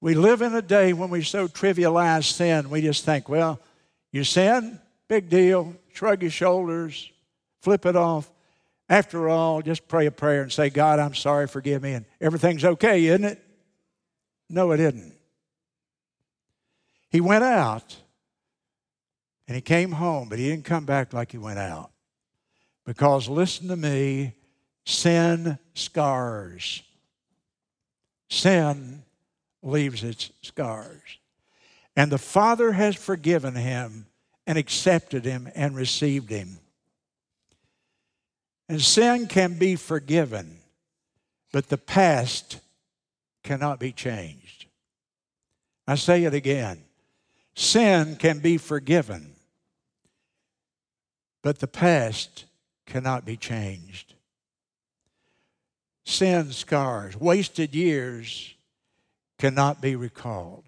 We 0.00 0.14
live 0.14 0.40
in 0.40 0.54
a 0.54 0.62
day 0.62 0.94
when 0.94 1.10
we 1.10 1.22
so 1.22 1.46
trivialize 1.46 2.24
sin, 2.24 2.70
we 2.70 2.80
just 2.80 3.04
think, 3.04 3.28
well, 3.28 3.60
you 4.12 4.24
sin, 4.24 4.80
big 5.08 5.28
deal, 5.28 5.74
shrug 5.92 6.22
your 6.22 6.30
shoulders, 6.30 7.10
flip 7.60 7.84
it 7.84 7.96
off. 7.96 8.30
After 8.88 9.28
all, 9.28 9.60
just 9.60 9.86
pray 9.86 10.06
a 10.06 10.10
prayer 10.10 10.42
and 10.42 10.50
say, 10.50 10.70
God, 10.70 10.98
I'm 10.98 11.14
sorry, 11.14 11.46
forgive 11.46 11.82
me, 11.82 11.92
and 11.92 12.06
everything's 12.20 12.64
okay, 12.64 13.04
isn't 13.06 13.24
it? 13.24 13.44
No, 14.48 14.72
it 14.72 14.80
isn't. 14.80 15.14
He 17.10 17.20
went 17.20 17.44
out 17.44 17.96
and 19.50 19.56
he 19.56 19.60
came 19.62 19.90
home, 19.90 20.28
but 20.28 20.38
he 20.38 20.48
didn't 20.48 20.64
come 20.64 20.84
back 20.84 21.12
like 21.12 21.32
he 21.32 21.36
went 21.36 21.58
out. 21.58 21.90
Because 22.86 23.28
listen 23.28 23.66
to 23.66 23.74
me, 23.74 24.34
sin 24.86 25.58
scars. 25.74 26.84
Sin 28.28 29.02
leaves 29.60 30.04
its 30.04 30.30
scars. 30.42 31.18
And 31.96 32.12
the 32.12 32.16
Father 32.16 32.70
has 32.70 32.94
forgiven 32.94 33.56
him 33.56 34.06
and 34.46 34.56
accepted 34.56 35.24
him 35.24 35.50
and 35.56 35.74
received 35.74 36.30
him. 36.30 36.60
And 38.68 38.80
sin 38.80 39.26
can 39.26 39.58
be 39.58 39.74
forgiven, 39.74 40.58
but 41.50 41.70
the 41.70 41.76
past 41.76 42.60
cannot 43.42 43.80
be 43.80 43.90
changed. 43.90 44.66
I 45.88 45.96
say 45.96 46.22
it 46.22 46.34
again 46.34 46.84
sin 47.56 48.14
can 48.14 48.38
be 48.38 48.56
forgiven, 48.56 49.34
but 51.42 51.58
the 51.60 51.66
past 51.66 52.44
cannot 52.86 53.24
be 53.24 53.36
changed. 53.36 54.14
Sin 56.04 56.52
scars, 56.52 57.16
wasted 57.16 57.74
years 57.74 58.54
cannot 59.38 59.80
be 59.80 59.96
recalled. 59.96 60.64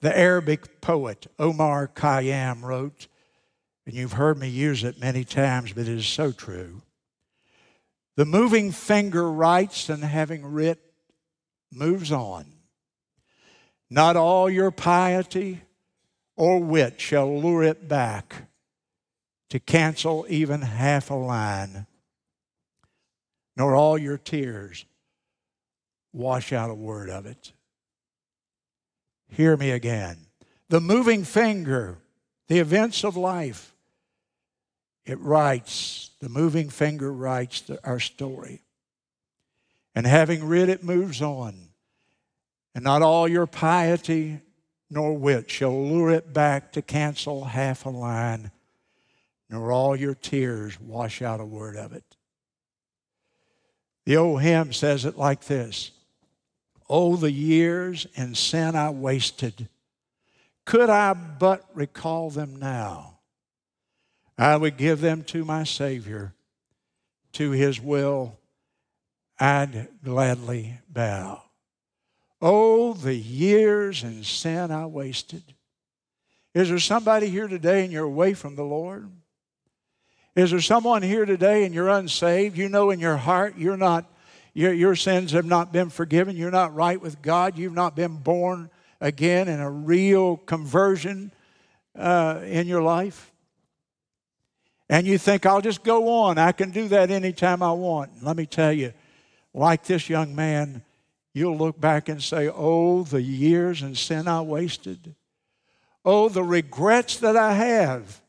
The 0.00 0.16
Arabic 0.16 0.80
poet 0.80 1.26
Omar 1.38 1.88
Khayyam 1.88 2.62
wrote, 2.62 3.06
and 3.86 3.94
you've 3.94 4.12
heard 4.12 4.38
me 4.38 4.48
use 4.48 4.84
it 4.84 5.00
many 5.00 5.24
times, 5.24 5.72
but 5.72 5.82
it 5.82 5.88
is 5.88 6.06
so 6.06 6.30
true. 6.32 6.82
The 8.16 8.24
moving 8.24 8.72
finger 8.72 9.30
writes, 9.30 9.88
and 9.88 10.02
having 10.02 10.44
writ, 10.44 10.80
moves 11.72 12.12
on. 12.12 12.46
Not 13.88 14.16
all 14.16 14.50
your 14.50 14.70
piety 14.70 15.62
or 16.36 16.58
wit 16.58 17.00
shall 17.00 17.40
lure 17.40 17.62
it 17.62 17.88
back 17.88 18.47
to 19.50 19.58
cancel 19.58 20.26
even 20.28 20.62
half 20.62 21.10
a 21.10 21.14
line, 21.14 21.86
nor 23.56 23.74
all 23.74 23.98
your 23.98 24.18
tears 24.18 24.84
wash 26.12 26.52
out 26.52 26.70
a 26.70 26.74
word 26.74 27.10
of 27.10 27.26
it. 27.26 27.52
Hear 29.30 29.56
me 29.56 29.70
again. 29.70 30.18
The 30.68 30.80
moving 30.80 31.24
finger, 31.24 31.98
the 32.48 32.58
events 32.58 33.04
of 33.04 33.16
life, 33.16 33.74
it 35.04 35.18
writes, 35.20 36.10
the 36.20 36.28
moving 36.28 36.68
finger 36.68 37.12
writes 37.12 37.62
the, 37.62 37.84
our 37.86 38.00
story. 38.00 38.60
And 39.94 40.06
having 40.06 40.44
writ, 40.44 40.68
it 40.68 40.84
moves 40.84 41.22
on. 41.22 41.70
And 42.74 42.84
not 42.84 43.02
all 43.02 43.26
your 43.26 43.46
piety 43.46 44.40
nor 44.90 45.16
wit 45.16 45.50
shall 45.50 45.86
lure 45.86 46.10
it 46.10 46.32
back 46.32 46.72
to 46.72 46.82
cancel 46.82 47.44
half 47.44 47.84
a 47.84 47.90
line, 47.90 48.50
nor 49.50 49.72
all 49.72 49.96
your 49.96 50.14
tears 50.14 50.78
wash 50.80 51.22
out 51.22 51.40
a 51.40 51.44
word 51.44 51.76
of 51.76 51.92
it. 51.92 52.16
The 54.04 54.16
old 54.16 54.42
hymn 54.42 54.72
says 54.72 55.04
it 55.04 55.18
like 55.18 55.44
this 55.44 55.90
Oh, 56.88 57.16
the 57.16 57.30
years 57.30 58.06
in 58.14 58.34
sin 58.34 58.74
I 58.74 58.90
wasted. 58.90 59.68
Could 60.64 60.90
I 60.90 61.14
but 61.14 61.64
recall 61.74 62.30
them 62.30 62.56
now, 62.56 63.18
I 64.36 64.56
would 64.56 64.76
give 64.76 65.00
them 65.00 65.24
to 65.24 65.44
my 65.44 65.64
Savior. 65.64 66.34
To 67.34 67.50
his 67.50 67.80
will, 67.80 68.38
I'd 69.38 69.88
gladly 70.02 70.78
bow. 70.88 71.42
Oh, 72.40 72.94
the 72.94 73.14
years 73.14 74.02
in 74.02 74.24
sin 74.24 74.70
I 74.70 74.86
wasted. 74.86 75.42
Is 76.54 76.68
there 76.68 76.78
somebody 76.78 77.28
here 77.28 77.48
today 77.48 77.84
and 77.84 77.92
you're 77.92 78.04
away 78.04 78.34
from 78.34 78.56
the 78.56 78.64
Lord? 78.64 79.10
Is 80.38 80.52
there 80.52 80.60
someone 80.60 81.02
here 81.02 81.24
today 81.24 81.64
and 81.64 81.74
you're 81.74 81.88
unsaved? 81.88 82.56
You 82.56 82.68
know 82.68 82.90
in 82.90 83.00
your 83.00 83.16
heart 83.16 83.58
you're 83.58 83.76
not 83.76 84.04
Your, 84.54 84.72
your 84.72 84.94
sins 84.94 85.32
have 85.32 85.44
not 85.44 85.72
been 85.72 85.90
forgiven. 85.90 86.36
You're 86.36 86.52
not 86.52 86.72
right 86.76 87.00
with 87.00 87.20
God. 87.20 87.58
You've 87.58 87.74
not 87.74 87.96
been 87.96 88.18
born 88.18 88.70
again 89.00 89.48
in 89.48 89.58
a 89.58 89.68
real 89.68 90.36
conversion 90.36 91.32
uh, 91.96 92.40
in 92.44 92.68
your 92.68 92.82
life. 92.82 93.32
And 94.88 95.08
you 95.08 95.18
think, 95.18 95.44
I'll 95.44 95.60
just 95.60 95.82
go 95.82 96.08
on. 96.08 96.38
I 96.38 96.52
can 96.52 96.70
do 96.70 96.86
that 96.86 97.10
anytime 97.10 97.60
I 97.60 97.72
want. 97.72 98.22
Let 98.22 98.36
me 98.36 98.46
tell 98.46 98.72
you, 98.72 98.92
like 99.52 99.86
this 99.86 100.08
young 100.08 100.36
man, 100.36 100.82
you'll 101.34 101.58
look 101.58 101.80
back 101.80 102.08
and 102.08 102.22
say, 102.22 102.48
Oh, 102.48 103.02
the 103.02 103.22
years 103.22 103.82
and 103.82 103.98
sin 103.98 104.28
I 104.28 104.42
wasted. 104.42 105.16
Oh, 106.04 106.28
the 106.28 106.44
regrets 106.44 107.16
that 107.16 107.36
I 107.36 107.54
have. 107.54 108.22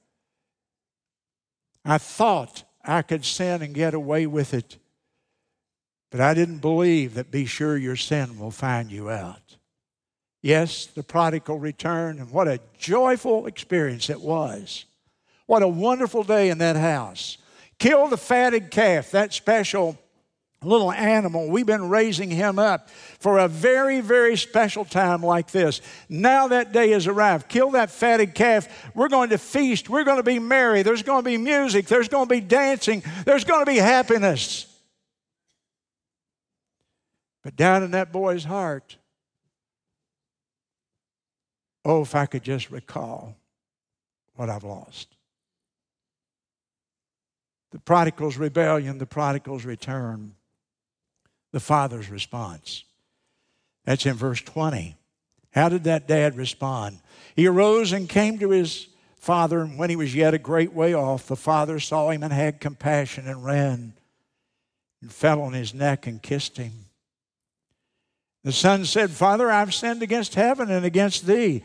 I 1.89 1.97
thought 1.97 2.63
I 2.85 3.01
could 3.01 3.25
sin 3.25 3.61
and 3.61 3.73
get 3.73 3.93
away 3.93 4.27
with 4.27 4.53
it, 4.53 4.77
but 6.11 6.21
I 6.21 6.33
didn't 6.33 6.59
believe 6.59 7.15
that 7.15 7.31
be 7.31 7.45
sure 7.45 7.77
your 7.77 7.95
sin 7.95 8.37
will 8.37 8.51
find 8.51 8.91
you 8.91 9.09
out. 9.09 9.57
Yes, 10.41 10.85
the 10.85 11.03
prodigal 11.03 11.59
returned, 11.59 12.19
and 12.19 12.31
what 12.31 12.47
a 12.47 12.61
joyful 12.77 13.47
experience 13.47 14.09
it 14.09 14.21
was. 14.21 14.85
What 15.47 15.63
a 15.63 15.67
wonderful 15.67 16.23
day 16.23 16.49
in 16.49 16.59
that 16.59 16.75
house. 16.75 17.37
Kill 17.79 18.07
the 18.07 18.17
fatted 18.17 18.69
calf, 18.71 19.11
that 19.11 19.33
special 19.33 19.97
little 20.61 20.91
animal. 20.91 21.47
We've 21.47 21.65
been 21.65 21.87
raising 21.87 22.29
him 22.29 22.59
up 22.59 22.89
for 22.89 23.39
a 23.39 23.47
very, 23.47 24.01
very 24.01 24.35
special 24.35 24.83
time 24.83 25.23
like 25.23 25.51
this. 25.51 25.81
Now 26.09 26.49
that 26.49 26.73
day 26.73 26.89
has 26.91 27.07
arrived. 27.07 27.47
Kill 27.47 27.71
that 27.71 27.89
fatted 27.89 28.35
calf. 28.35 28.67
We're 28.93 29.07
going 29.07 29.29
to 29.29 29.37
feast. 29.37 29.89
We're 29.89 30.03
going 30.03 30.17
to 30.17 30.23
be 30.23 30.39
merry. 30.39 30.83
There's 30.83 31.03
going 31.03 31.23
to 31.23 31.29
be 31.29 31.37
music. 31.37 31.87
There's 31.87 32.09
going 32.09 32.27
to 32.27 32.33
be 32.33 32.41
dancing. 32.41 33.03
There's 33.25 33.45
going 33.45 33.65
to 33.65 33.71
be 33.71 33.77
happiness. 33.77 34.65
But 37.41 37.55
down 37.55 37.83
in 37.83 37.91
that 37.91 38.11
boy's 38.11 38.43
heart, 38.43 38.97
oh, 41.85 42.01
if 42.01 42.15
I 42.15 42.25
could 42.25 42.43
just 42.43 42.69
recall 42.69 43.35
what 44.35 44.49
I've 44.49 44.65
lost. 44.65 45.15
The 47.71 47.79
prodigal's 47.79 48.35
rebellion, 48.35 48.97
the 48.97 49.05
prodigal's 49.05 49.63
return 49.63 50.35
the 51.51 51.59
father's 51.59 52.09
response. 52.09 52.83
That's 53.85 54.05
in 54.05 54.15
verse 54.15 54.41
20. 54.41 54.95
How 55.51 55.69
did 55.69 55.85
that 55.85 56.07
dad 56.07 56.37
respond? 56.37 56.99
He 57.35 57.47
arose 57.47 57.91
and 57.91 58.07
came 58.07 58.37
to 58.39 58.51
his 58.51 58.87
father, 59.15 59.61
and 59.61 59.77
when 59.77 59.89
he 59.89 59.95
was 59.95 60.15
yet 60.15 60.33
a 60.33 60.39
great 60.39 60.73
way 60.73 60.93
off, 60.93 61.27
the 61.27 61.35
father 61.35 61.79
saw 61.79 62.09
him 62.09 62.23
and 62.23 62.31
had 62.31 62.61
compassion 62.61 63.27
and 63.27 63.43
ran 63.43 63.93
and 65.01 65.11
fell 65.11 65.41
on 65.41 65.53
his 65.53 65.73
neck 65.73 66.07
and 66.07 66.21
kissed 66.21 66.57
him. 66.57 66.85
The 68.43 68.51
son 68.51 68.85
said, 68.85 69.11
Father, 69.11 69.51
I've 69.51 69.73
sinned 69.73 70.01
against 70.01 70.35
heaven 70.35 70.69
and 70.69 70.85
against 70.85 71.25
thee. 71.25 71.63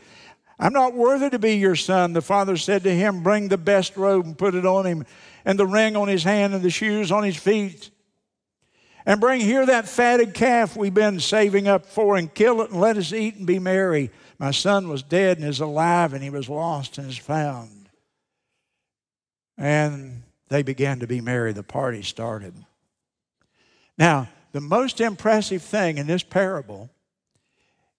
I'm 0.57 0.73
not 0.73 0.93
worthy 0.93 1.29
to 1.29 1.39
be 1.39 1.55
your 1.55 1.75
son. 1.75 2.13
The 2.13 2.21
father 2.21 2.57
said 2.57 2.83
to 2.83 2.93
him, 2.93 3.23
Bring 3.23 3.49
the 3.49 3.57
best 3.57 3.97
robe 3.97 4.25
and 4.25 4.37
put 4.37 4.55
it 4.55 4.65
on 4.65 4.85
him, 4.85 5.05
and 5.43 5.59
the 5.59 5.65
ring 5.65 5.95
on 5.95 6.07
his 6.07 6.23
hand 6.23 6.53
and 6.53 6.63
the 6.63 6.69
shoes 6.69 7.11
on 7.11 7.23
his 7.23 7.37
feet 7.37 7.91
and 9.05 9.21
bring 9.21 9.41
here 9.41 9.65
that 9.65 9.87
fatted 9.87 10.33
calf 10.33 10.75
we've 10.75 10.93
been 10.93 11.19
saving 11.19 11.67
up 11.67 11.85
for 11.85 12.15
and 12.15 12.33
kill 12.33 12.61
it 12.61 12.71
and 12.71 12.81
let 12.81 12.97
us 12.97 13.13
eat 13.13 13.35
and 13.35 13.45
be 13.45 13.59
merry. 13.59 14.09
My 14.39 14.51
son 14.51 14.89
was 14.89 15.03
dead 15.03 15.37
and 15.37 15.47
is 15.47 15.59
alive, 15.59 16.13
and 16.13 16.23
he 16.23 16.29
was 16.29 16.49
lost 16.49 16.97
and 16.97 17.09
is 17.09 17.17
found. 17.17 17.89
And 19.57 20.23
they 20.49 20.63
began 20.63 20.99
to 20.99 21.07
be 21.07 21.21
merry. 21.21 21.53
The 21.53 21.63
party 21.63 22.01
started. 22.01 22.53
Now, 23.97 24.27
the 24.51 24.61
most 24.61 24.99
impressive 24.99 25.61
thing 25.61 25.97
in 25.97 26.07
this 26.07 26.23
parable 26.23 26.89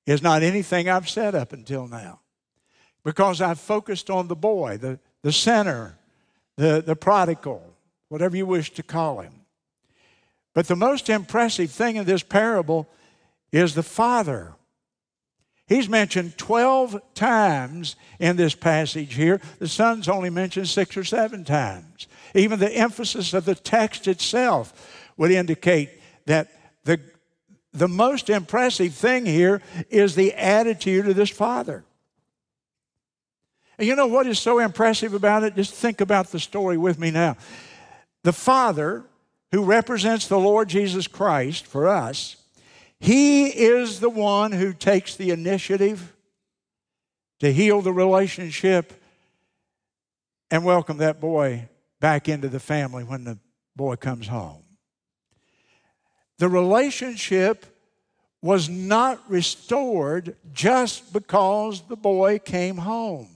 is 0.07 0.23
not 0.23 0.43
anything 0.43 0.89
I've 0.89 1.09
said 1.09 1.35
up 1.35 1.53
until 1.53 1.89
now, 1.89 2.21
because 3.05 3.41
I've 3.41 3.61
focused 3.61 4.11
on 4.11 4.29
the 4.29 4.37
boy, 4.37 4.77
the, 4.77 4.99
the 5.23 5.33
sinner, 5.33 5.99
the, 6.57 6.83
the 6.85 6.97
prodigal, 6.97 7.63
whatever 8.09 8.37
you 8.37 8.47
wish 8.47 8.73
to 8.75 8.83
call 8.83 9.21
him. 9.21 9.33
But 10.57 10.69
the 10.69 10.75
most 10.75 11.11
impressive 11.11 11.71
thing 11.71 11.97
in 11.97 12.07
this 12.07 12.23
parable 12.23 12.89
is 13.53 13.75
the 13.75 13.83
Father. 13.83 14.55
He's 15.67 15.87
mentioned 15.87 16.39
12 16.39 16.99
times 17.13 17.95
in 18.19 18.37
this 18.37 18.55
passage 18.55 19.13
here. 19.13 19.39
The 19.59 19.69
Son's 19.69 20.09
only 20.09 20.31
mentioned 20.31 20.71
six 20.71 20.97
or 20.97 21.05
seven 21.05 21.45
times. 21.45 22.07
Even 22.35 22.59
the 22.59 22.73
emphasis 22.73 23.35
of 23.35 23.45
the 23.45 23.55
text 23.55 24.09
itself 24.09 25.05
would 25.19 25.31
indicate 25.31 25.91
that 26.25 26.49
the, 26.85 27.01
the 27.75 27.87
most 27.87 28.31
impressive 28.31 28.95
thing 28.95 29.27
here 29.27 29.61
is 29.91 30.15
the 30.15 30.33
attitude 30.33 31.07
of 31.07 31.17
this 31.17 31.29
Father. 31.29 31.85
And 33.77 33.87
you 33.87 33.95
know 33.95 34.07
what 34.07 34.27
is 34.27 34.39
so 34.39 34.59
impressive 34.59 35.13
about 35.13 35.43
it? 35.43 35.55
Just 35.55 35.75
think 35.75 36.01
about 36.01 36.29
the 36.29 36.41
story 36.41 36.79
with 36.79 36.99
me 36.99 37.11
now. 37.11 37.37
The 38.23 38.33
Father 38.33 39.05
who 39.53 39.65
represents 39.65 40.27
the 40.27 40.39
Lord 40.39 40.69
Jesus 40.69 41.07
Christ 41.07 41.67
for 41.67 41.89
us, 41.89 42.37
he 42.99 43.47
is 43.47 44.01
the 44.01 44.11
one 44.11 44.53
who 44.53 44.73
takes 44.73 45.17
the 45.17 45.31
initiative 45.31 46.15
to 47.41 47.53
heal 47.53 47.83
the 47.83 47.93
relationship 47.93 48.93
and 50.51 50.65
welcome 50.65 50.99
that 50.99 51.21
boy 51.21 51.69
back 52.01 52.29
into 52.29 52.49
the 52.49 52.61
family 52.61 53.05
when 53.05 53.25
the 53.25 53.39
boy 53.75 53.97
comes 53.97 54.29
home. 54.29 54.63
The 56.39 56.49
relationship 56.49 57.67
was 58.43 58.69
not 58.69 59.23
restored 59.29 60.37
just 60.53 61.13
because 61.13 61.83
the 61.89 61.97
boy 61.97 62.39
came 62.39 62.77
home. 62.77 63.36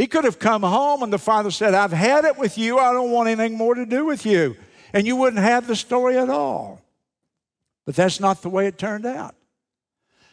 He 0.00 0.06
could 0.06 0.24
have 0.24 0.38
come 0.38 0.62
home 0.62 1.02
and 1.02 1.12
the 1.12 1.18
father 1.18 1.50
said, 1.50 1.74
I've 1.74 1.92
had 1.92 2.24
it 2.24 2.38
with 2.38 2.56
you. 2.56 2.78
I 2.78 2.94
don't 2.94 3.10
want 3.10 3.28
anything 3.28 3.58
more 3.58 3.74
to 3.74 3.84
do 3.84 4.06
with 4.06 4.24
you. 4.24 4.56
And 4.94 5.06
you 5.06 5.14
wouldn't 5.14 5.42
have 5.42 5.66
the 5.66 5.76
story 5.76 6.16
at 6.16 6.30
all. 6.30 6.80
But 7.84 7.96
that's 7.96 8.18
not 8.18 8.40
the 8.40 8.48
way 8.48 8.66
it 8.66 8.78
turned 8.78 9.04
out. 9.04 9.34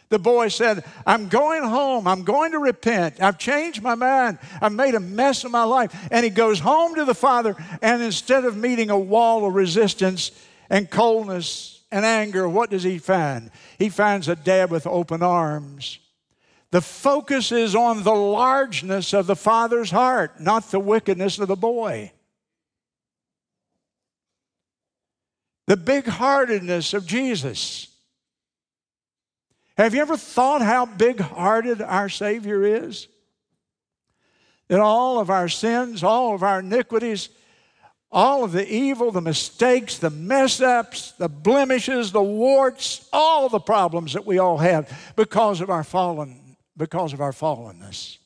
The 0.07 0.19
boy 0.19 0.47
said, 0.47 0.85
I'm 1.05 1.27
going 1.27 1.63
home. 1.63 2.07
I'm 2.07 2.23
going 2.23 2.53
to 2.53 2.59
repent. 2.59 3.21
I've 3.21 3.37
changed 3.37 3.83
my 3.83 3.95
mind. 3.95 4.37
I've 4.61 4.71
made 4.71 4.95
a 4.95 5.01
mess 5.01 5.43
of 5.43 5.51
my 5.51 5.65
life. 5.65 5.93
And 6.11 6.23
he 6.23 6.29
goes 6.29 6.61
home 6.61 6.95
to 6.95 7.03
the 7.03 7.13
father, 7.13 7.53
and 7.81 8.01
instead 8.01 8.45
of 8.45 8.55
meeting 8.55 8.89
a 8.89 8.97
wall 8.97 9.45
of 9.45 9.53
resistance 9.53 10.31
and 10.69 10.89
coldness 10.89 11.81
and 11.91 12.05
anger, 12.05 12.47
what 12.47 12.69
does 12.69 12.83
he 12.83 12.99
find? 12.99 13.51
He 13.77 13.89
finds 13.89 14.29
a 14.29 14.37
dad 14.37 14.71
with 14.71 14.87
open 14.87 15.21
arms 15.21 15.99
the 16.71 16.81
focus 16.81 17.51
is 17.51 17.75
on 17.75 18.03
the 18.03 18.13
largeness 18.13 19.13
of 19.13 19.25
the 19.25 19.35
father's 19.35 19.89
heart, 19.89 20.39
not 20.39 20.69
the 20.69 20.79
wickedness 20.79 21.39
of 21.39 21.47
the 21.47 21.55
boy. 21.55 22.11
The 25.67 25.77
big 25.77 26.07
heartedness 26.07 26.93
of 26.93 27.05
Jesus. 27.05 27.87
Have 29.77 29.93
you 29.93 30.01
ever 30.01 30.17
thought 30.17 30.61
how 30.61 30.85
big 30.85 31.19
hearted 31.19 31.81
our 31.81 32.09
Savior 32.09 32.63
is? 32.63 33.07
That 34.67 34.79
all 34.79 35.19
of 35.19 35.29
our 35.29 35.47
sins, 35.47 36.03
all 36.03 36.35
of 36.35 36.43
our 36.43 36.59
iniquities, 36.59 37.29
all 38.11 38.43
of 38.43 38.51
the 38.51 38.67
evil, 38.67 39.11
the 39.11 39.21
mistakes, 39.21 39.97
the 39.97 40.09
mess 40.09 40.59
ups, 40.59 41.13
the 41.13 41.29
blemishes, 41.29 42.11
the 42.11 42.23
warts, 42.23 43.07
all 43.13 43.47
the 43.47 43.59
problems 43.59 44.13
that 44.13 44.25
we 44.25 44.37
all 44.37 44.57
have 44.57 45.13
because 45.15 45.61
of 45.61 45.69
our 45.69 45.83
fallen 45.83 46.46
because 46.77 47.13
of 47.13 47.21
our 47.21 47.31
fallenness. 47.31 48.17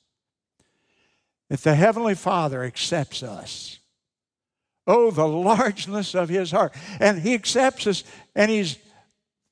That 1.49 1.61
the 1.61 1.75
Heavenly 1.75 2.15
Father 2.15 2.63
accepts 2.63 3.23
us. 3.23 3.79
Oh, 4.85 5.11
the 5.11 5.27
largeness 5.27 6.13
of 6.13 6.29
His 6.29 6.51
heart. 6.51 6.73
And 6.99 7.21
He 7.21 7.33
accepts 7.33 7.87
us, 7.87 8.03
and 8.35 8.51
He's 8.51 8.77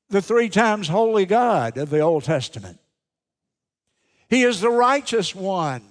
the 0.10 0.22
three 0.22 0.50
times 0.50 0.88
holy 0.88 1.26
God 1.26 1.78
of 1.78 1.90
the 1.90 2.00
Old 2.00 2.24
Testament. 2.24 2.80
He 4.30 4.44
is 4.44 4.62
the 4.62 4.70
righteous 4.70 5.34
one. 5.34 5.84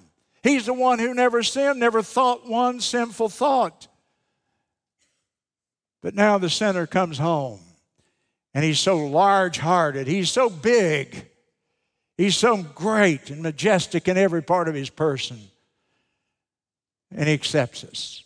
He's 0.43 0.67
the 0.67 0.75
one 0.75 0.99
who 0.99 1.15
never 1.15 1.43
sinned, 1.43 1.81
never 1.81 2.03
thought 2.03 2.49
one 2.49 2.81
sinful 2.81 3.29
thought. 3.31 3.89
But 6.01 6.15
now 6.15 6.39
the 6.39 6.51
sinner 6.51 6.87
comes 6.87 7.19
home, 7.19 7.61
and 8.55 8.65
he's 8.65 8.79
so 8.79 8.97
large 8.97 9.59
hearted, 9.59 10.07
he's 10.07 10.31
so 10.31 10.49
big, 10.49 11.29
He's 12.19 12.37
so 12.37 12.59
great 12.63 13.31
and 13.31 13.43
majestic 13.43 14.09
in 14.09 14.19
every 14.19 14.43
part 14.43 14.69
of 14.69 14.75
his 14.75 14.91
person. 14.91 15.39
And 17.11 17.29
he 17.29 17.33
accepts 17.33 17.85
us. 17.85 18.25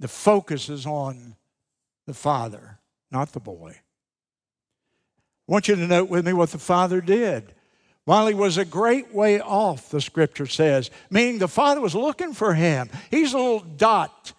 The 0.00 0.08
focus 0.08 0.68
is 0.68 0.86
on 0.86 1.36
the 2.06 2.14
Father, 2.14 2.78
not 3.12 3.32
the 3.32 3.40
boy. 3.40 3.76
I 5.46 5.52
want 5.52 5.68
you 5.68 5.76
to 5.76 5.86
note 5.86 6.08
with 6.08 6.26
me 6.26 6.32
what 6.32 6.50
the 6.50 6.58
Father 6.58 7.00
did. 7.00 7.54
While 8.06 8.26
he 8.26 8.34
was 8.34 8.58
a 8.58 8.64
great 8.64 9.14
way 9.14 9.40
off, 9.40 9.90
the 9.90 10.00
scripture 10.00 10.46
says, 10.46 10.90
meaning 11.10 11.38
the 11.38 11.48
Father 11.48 11.80
was 11.80 11.94
looking 11.94 12.32
for 12.32 12.54
him. 12.54 12.90
He's 13.10 13.34
a 13.34 13.38
little 13.38 13.60
dot 13.60 14.32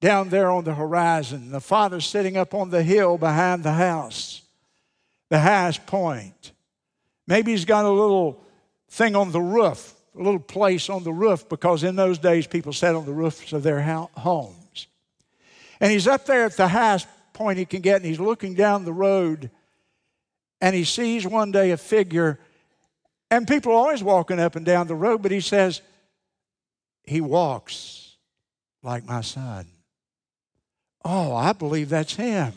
down 0.00 0.28
there 0.28 0.50
on 0.50 0.64
the 0.64 0.74
horizon. 0.74 1.50
The 1.50 1.60
father's 1.60 2.06
sitting 2.06 2.36
up 2.36 2.54
on 2.54 2.70
the 2.70 2.82
hill 2.82 3.18
behind 3.18 3.64
the 3.64 3.72
house, 3.72 4.42
the 5.28 5.40
highest 5.40 5.86
point. 5.86 6.52
Maybe 7.28 7.52
he's 7.52 7.66
got 7.66 7.84
a 7.84 7.90
little 7.90 8.42
thing 8.88 9.14
on 9.14 9.32
the 9.32 9.40
roof, 9.40 9.94
a 10.18 10.22
little 10.22 10.40
place 10.40 10.88
on 10.88 11.04
the 11.04 11.12
roof, 11.12 11.46
because 11.46 11.84
in 11.84 11.94
those 11.94 12.18
days 12.18 12.46
people 12.46 12.72
sat 12.72 12.94
on 12.94 13.04
the 13.04 13.12
roofs 13.12 13.52
of 13.52 13.62
their 13.62 13.82
homes. 13.82 14.86
And 15.78 15.92
he's 15.92 16.08
up 16.08 16.24
there 16.24 16.46
at 16.46 16.56
the 16.56 16.68
highest 16.68 17.06
point 17.34 17.58
he 17.58 17.66
can 17.66 17.82
get, 17.82 17.96
and 17.96 18.06
he's 18.06 18.18
looking 18.18 18.54
down 18.54 18.86
the 18.86 18.94
road, 18.94 19.50
and 20.62 20.74
he 20.74 20.84
sees 20.84 21.26
one 21.26 21.52
day 21.52 21.70
a 21.70 21.76
figure, 21.76 22.40
and 23.30 23.46
people 23.46 23.72
are 23.72 23.76
always 23.76 24.02
walking 24.02 24.40
up 24.40 24.56
and 24.56 24.64
down 24.64 24.86
the 24.86 24.94
road, 24.94 25.20
but 25.20 25.30
he 25.30 25.40
says, 25.40 25.82
He 27.04 27.20
walks 27.20 28.16
like 28.82 29.04
my 29.04 29.20
son. 29.20 29.66
Oh, 31.04 31.36
I 31.36 31.52
believe 31.52 31.90
that's 31.90 32.16
him. 32.16 32.54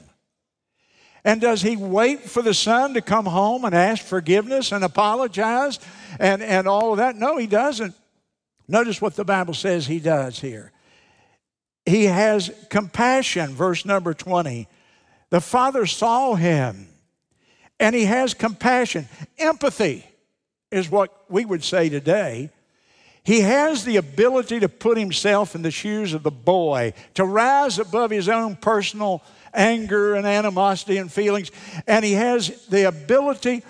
And 1.23 1.39
does 1.39 1.61
he 1.61 1.75
wait 1.75 2.21
for 2.21 2.41
the 2.41 2.53
son 2.53 2.95
to 2.95 3.01
come 3.01 3.25
home 3.25 3.63
and 3.63 3.75
ask 3.75 4.03
forgiveness 4.03 4.71
and 4.71 4.83
apologize 4.83 5.79
and, 6.19 6.41
and 6.41 6.67
all 6.67 6.91
of 6.91 6.97
that? 6.97 7.15
No, 7.15 7.37
he 7.37 7.47
doesn't. 7.47 7.93
Notice 8.67 9.01
what 9.01 9.15
the 9.15 9.25
Bible 9.25 9.53
says 9.53 9.85
he 9.85 9.99
does 9.99 10.39
here. 10.39 10.71
He 11.85 12.05
has 12.05 12.51
compassion, 12.69 13.53
verse 13.53 13.85
number 13.85 14.13
20. 14.13 14.67
The 15.29 15.41
father 15.41 15.85
saw 15.85 16.35
him 16.35 16.87
and 17.79 17.95
he 17.95 18.05
has 18.05 18.33
compassion. 18.33 19.07
Empathy 19.37 20.05
is 20.71 20.89
what 20.89 21.25
we 21.29 21.45
would 21.45 21.63
say 21.63 21.89
today. 21.89 22.49
He 23.23 23.41
has 23.41 23.83
the 23.83 23.97
ability 23.97 24.61
to 24.61 24.69
put 24.69 24.97
himself 24.97 25.53
in 25.53 25.61
the 25.61 25.71
shoes 25.71 26.13
of 26.13 26.23
the 26.23 26.31
boy, 26.31 26.93
to 27.13 27.23
rise 27.23 27.77
above 27.77 28.09
his 28.09 28.27
own 28.27 28.55
personal 28.55 29.21
anger 29.53 30.15
and 30.15 30.25
animosity 30.25 30.97
and 30.97 31.11
feelings. 31.11 31.51
And 31.87 32.03
he 32.05 32.13
has 32.13 32.65
the 32.67 32.87
ability 32.87 33.63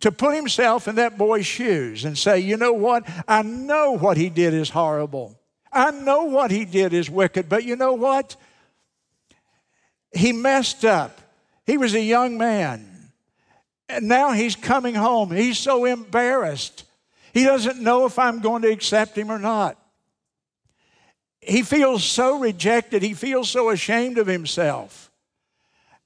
to 0.00 0.10
put 0.10 0.34
himself 0.34 0.88
in 0.88 0.96
that 0.96 1.16
boy's 1.16 1.46
shoes 1.46 2.04
and 2.04 2.18
say, 2.18 2.40
you 2.40 2.56
know 2.56 2.72
what? 2.72 3.08
I 3.28 3.42
know 3.42 3.92
what 3.92 4.16
he 4.16 4.30
did 4.30 4.52
is 4.52 4.70
horrible. 4.70 5.38
I 5.72 5.90
know 5.90 6.24
what 6.24 6.50
he 6.50 6.64
did 6.64 6.92
is 6.92 7.08
wicked, 7.08 7.48
but 7.48 7.64
you 7.64 7.76
know 7.76 7.94
what? 7.94 8.36
He 10.12 10.32
messed 10.32 10.84
up. 10.84 11.20
He 11.64 11.78
was 11.78 11.94
a 11.94 12.00
young 12.00 12.36
man. 12.36 13.10
And 13.88 14.08
now 14.08 14.32
he's 14.32 14.56
coming 14.56 14.94
home. 14.94 15.30
He's 15.30 15.58
so 15.58 15.84
embarrassed. 15.84 16.84
He 17.32 17.44
doesn't 17.44 17.80
know 17.80 18.04
if 18.04 18.18
I'm 18.18 18.40
going 18.40 18.62
to 18.62 18.70
accept 18.70 19.16
him 19.16 19.30
or 19.30 19.38
not. 19.38 19.78
He 21.42 21.62
feels 21.62 22.04
so 22.04 22.38
rejected. 22.38 23.02
He 23.02 23.14
feels 23.14 23.50
so 23.50 23.70
ashamed 23.70 24.16
of 24.16 24.28
himself. 24.28 25.10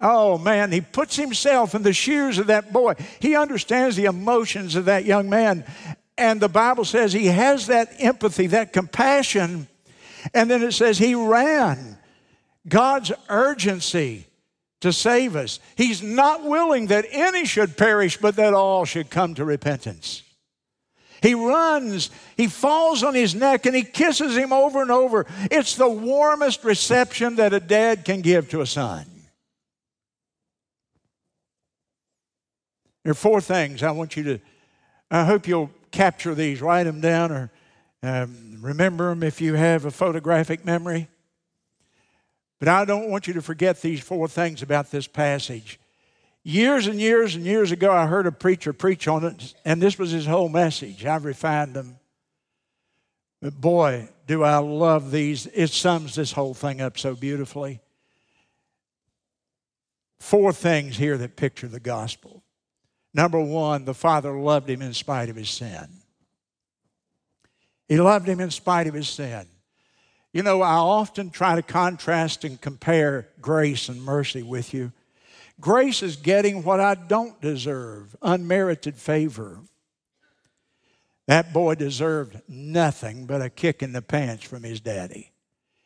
Oh 0.01 0.39
man, 0.39 0.73
he 0.73 0.81
puts 0.81 1.17
himself 1.17 1.75
in 1.75 1.83
the 1.83 1.93
shoes 1.93 2.39
of 2.39 2.49
that 2.49 2.73
boy. 2.73 2.95
He 3.21 3.37
understands 3.37 3.97
the 3.97 4.07
emotions 4.07 4.75
of 4.75 4.87
that 4.87 5.05
young 5.05 5.29
man. 5.29 5.65
And 6.19 6.41
the 6.41 6.49
Bible 6.49 6.85
says 6.85 7.13
he 7.13 7.27
has 7.27 7.67
that 7.67 7.93
empathy, 7.99 8.49
that 8.49 8.73
compassion. 8.73 9.69
And 10.35 10.51
then 10.51 10.63
it 10.63 10.73
says 10.73 10.99
he 10.99 11.15
ran. 11.15 11.99
God's 12.67 13.13
urgency 13.29 14.27
to 14.81 14.93
save 14.93 15.37
us. 15.37 15.61
He's 15.77 16.03
not 16.03 16.45
willing 16.45 16.87
that 16.87 17.07
any 17.11 17.45
should 17.45 17.77
perish, 17.77 18.17
but 18.17 18.37
that 18.37 18.55
all 18.55 18.85
should 18.85 19.11
come 19.11 19.35
to 19.35 19.45
repentance. 19.45 20.23
He 21.23 21.35
runs, 21.35 22.11
he 22.37 22.47
falls 22.47 23.03
on 23.03 23.15
his 23.15 23.35
neck, 23.35 23.67
and 23.67 23.75
he 23.75 23.83
kisses 23.83 24.37
him 24.37 24.53
over 24.53 24.83
and 24.83 24.91
over. 24.91 25.27
It's 25.51 25.75
the 25.75 25.89
warmest 25.89 26.65
reception 26.65 27.37
that 27.37 27.53
a 27.53 27.61
dad 27.61 28.05
can 28.05 28.21
give 28.21 28.51
to 28.51 28.61
a 28.61 28.67
son. 28.67 29.07
There 33.03 33.13
are 33.13 33.15
four 33.15 33.41
things 33.41 33.83
I 33.83 33.93
want 33.93 34.17
you 34.17 34.25
to, 34.25 34.39
I 35.11 35.25
hope 35.25 35.47
you'll 35.47 35.71
capture 35.93 36.35
these, 36.35 36.61
write 36.61 36.85
them 36.85 37.01
down, 37.01 37.31
or 37.31 37.51
um, 38.03 38.59
remember 38.61 39.11
them 39.11 39.23
if 39.23 39.41
you 39.41 39.55
have 39.55 39.85
a 39.85 39.91
photographic 39.91 40.65
memory. 40.65 41.09
But 42.59 42.69
I 42.69 42.85
don't 42.85 43.11
want 43.11 43.27
you 43.27 43.35
to 43.35 43.43
forget 43.43 43.81
these 43.81 44.01
four 44.01 44.29
things 44.29 44.63
about 44.63 44.91
this 44.91 45.07
passage. 45.07 45.79
Years 46.49 46.87
and 46.87 47.01
years 47.01 47.35
and 47.35 47.45
years 47.45 47.73
ago, 47.73 47.91
I 47.91 48.07
heard 48.07 48.29
a 48.29 48.31
preacher 48.31 48.73
preach 48.73 49.09
on 49.09 49.25
it, 49.25 49.53
and 49.65 49.83
this 49.83 49.99
was 49.99 50.13
his 50.13 50.27
whole 50.27 50.49
message. 50.49 51.05
I've 51.05 51.25
refined 51.25 51.75
them. 51.75 51.99
But 53.43 53.61
boy, 53.61 54.11
do 54.29 54.45
I 54.45 54.59
love 54.59 55.11
these. 55.11 55.47
It 55.47 55.71
sums 55.71 56.15
this 56.15 56.31
whole 56.31 56.55
thing 56.55 56.81
up 56.81 56.99
so 56.99 57.17
beautifully. 57.17 57.81
Four 60.21 60.53
things 60.53 60.97
here 60.97 61.19
that 61.19 61.35
picture 61.35 61.67
the 61.67 61.81
gospel. 61.81 62.45
Number 63.13 63.41
one, 63.41 63.85
the 63.85 63.93
Father 63.93 64.31
loved 64.39 64.71
him 64.71 64.83
in 64.83 64.95
spite 64.95 65.29
of 65.29 65.35
his 65.35 65.51
sin. 65.51 65.89
He 67.89 67.97
loved 68.01 68.29
him 68.29 68.39
in 68.39 68.53
spite 68.53 68.87
of 68.87 68.95
his 68.95 69.09
sin. 69.09 69.47
You 70.33 70.45
know, 70.45 70.63
I 70.63 70.75
often 70.75 71.31
try 71.31 71.57
to 71.57 71.63
contrast 71.63 72.45
and 72.45 72.61
compare 72.61 73.27
grace 73.41 73.89
and 73.89 74.01
mercy 74.01 74.45
with 74.45 74.73
you. 74.73 74.93
Grace 75.61 76.03
is 76.03 76.17
getting 76.17 76.63
what 76.63 76.81
I 76.81 76.95
don't 76.95 77.41
deserve, 77.41 78.15
unmerited 78.21 78.97
favor. 78.97 79.59
That 81.27 81.53
boy 81.53 81.75
deserved 81.75 82.41
nothing 82.49 83.27
but 83.27 83.43
a 83.43 83.51
kick 83.51 83.83
in 83.83 83.93
the 83.93 84.03
pants 84.03 84.45
from 84.45 84.63
his 84.63 84.81
daddy. 84.81 85.33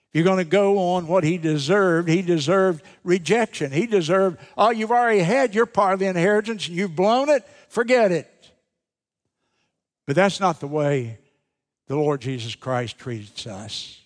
If 0.08 0.16
you're 0.16 0.24
going 0.24 0.38
to 0.38 0.44
go 0.44 0.94
on 0.94 1.06
what 1.06 1.22
he 1.22 1.38
deserved, 1.38 2.08
he 2.08 2.20
deserved 2.20 2.82
rejection. 3.04 3.70
He 3.70 3.86
deserved, 3.86 4.38
oh, 4.58 4.70
you've 4.70 4.90
already 4.90 5.20
had 5.20 5.54
your 5.54 5.66
part 5.66 5.94
of 5.94 6.00
the 6.00 6.06
inheritance 6.06 6.66
and 6.66 6.76
you've 6.76 6.96
blown 6.96 7.28
it, 7.28 7.46
forget 7.68 8.10
it. 8.10 8.28
But 10.06 10.16
that's 10.16 10.40
not 10.40 10.58
the 10.58 10.66
way 10.66 11.18
the 11.86 11.94
Lord 11.94 12.20
Jesus 12.20 12.56
Christ 12.56 12.98
treats 12.98 13.46
us. 13.46 14.00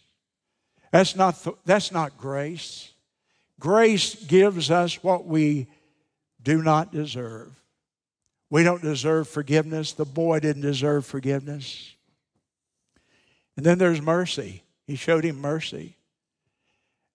That's 0.92 1.16
not, 1.16 1.42
the, 1.42 1.54
that's 1.64 1.90
not 1.90 2.18
grace. 2.18 2.90
Grace 3.64 4.14
gives 4.14 4.70
us 4.70 5.02
what 5.02 5.24
we 5.24 5.68
do 6.42 6.60
not 6.60 6.92
deserve. 6.92 7.48
We 8.50 8.62
don't 8.62 8.82
deserve 8.82 9.26
forgiveness. 9.26 9.92
The 9.92 10.04
boy 10.04 10.40
didn't 10.40 10.60
deserve 10.60 11.06
forgiveness. 11.06 11.94
And 13.56 13.64
then 13.64 13.78
there's 13.78 14.02
mercy. 14.02 14.64
He 14.86 14.96
showed 14.96 15.24
him 15.24 15.40
mercy. 15.40 15.96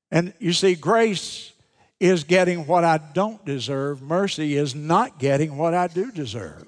And 0.10 0.34
you 0.40 0.54
see, 0.54 0.74
grace 0.74 1.54
is 2.00 2.24
getting 2.24 2.66
what 2.66 2.84
I 2.84 2.98
don't 2.98 3.46
deserve, 3.46 4.02
mercy 4.02 4.56
is 4.56 4.74
not 4.74 5.20
getting 5.20 5.56
what 5.56 5.76
I 5.76 5.86
do 5.86 6.12
deserve. 6.12 6.68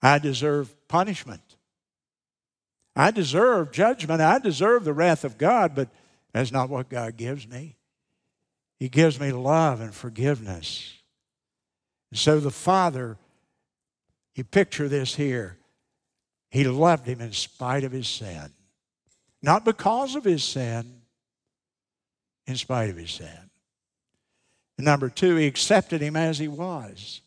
I 0.00 0.20
deserve 0.20 0.72
punishment. 0.86 1.42
I 2.94 3.10
deserve 3.10 3.72
judgment. 3.72 4.20
I 4.20 4.38
deserve 4.38 4.84
the 4.84 4.92
wrath 4.92 5.24
of 5.24 5.38
God, 5.38 5.74
but 5.74 5.88
that's 6.32 6.52
not 6.52 6.70
what 6.70 6.88
God 6.88 7.16
gives 7.16 7.48
me. 7.48 7.74
He 8.78 8.88
gives 8.88 9.18
me 9.18 9.32
love 9.32 9.80
and 9.80 9.94
forgiveness. 9.94 10.94
And 12.10 12.18
so 12.18 12.40
the 12.40 12.50
Father, 12.50 13.18
you 14.34 14.44
picture 14.44 14.88
this 14.88 15.14
here. 15.14 15.58
He 16.50 16.64
loved 16.64 17.06
him 17.06 17.20
in 17.20 17.32
spite 17.32 17.84
of 17.84 17.92
his 17.92 18.08
sin. 18.08 18.52
Not 19.42 19.64
because 19.64 20.16
of 20.16 20.24
his 20.24 20.42
sin, 20.42 21.02
in 22.46 22.56
spite 22.56 22.90
of 22.90 22.96
his 22.96 23.10
sin. 23.10 23.50
And 24.78 24.84
number 24.84 25.10
two, 25.10 25.36
he 25.36 25.46
accepted 25.46 26.00
him 26.00 26.16
as 26.16 26.38
he 26.38 26.48
was. 26.48 27.20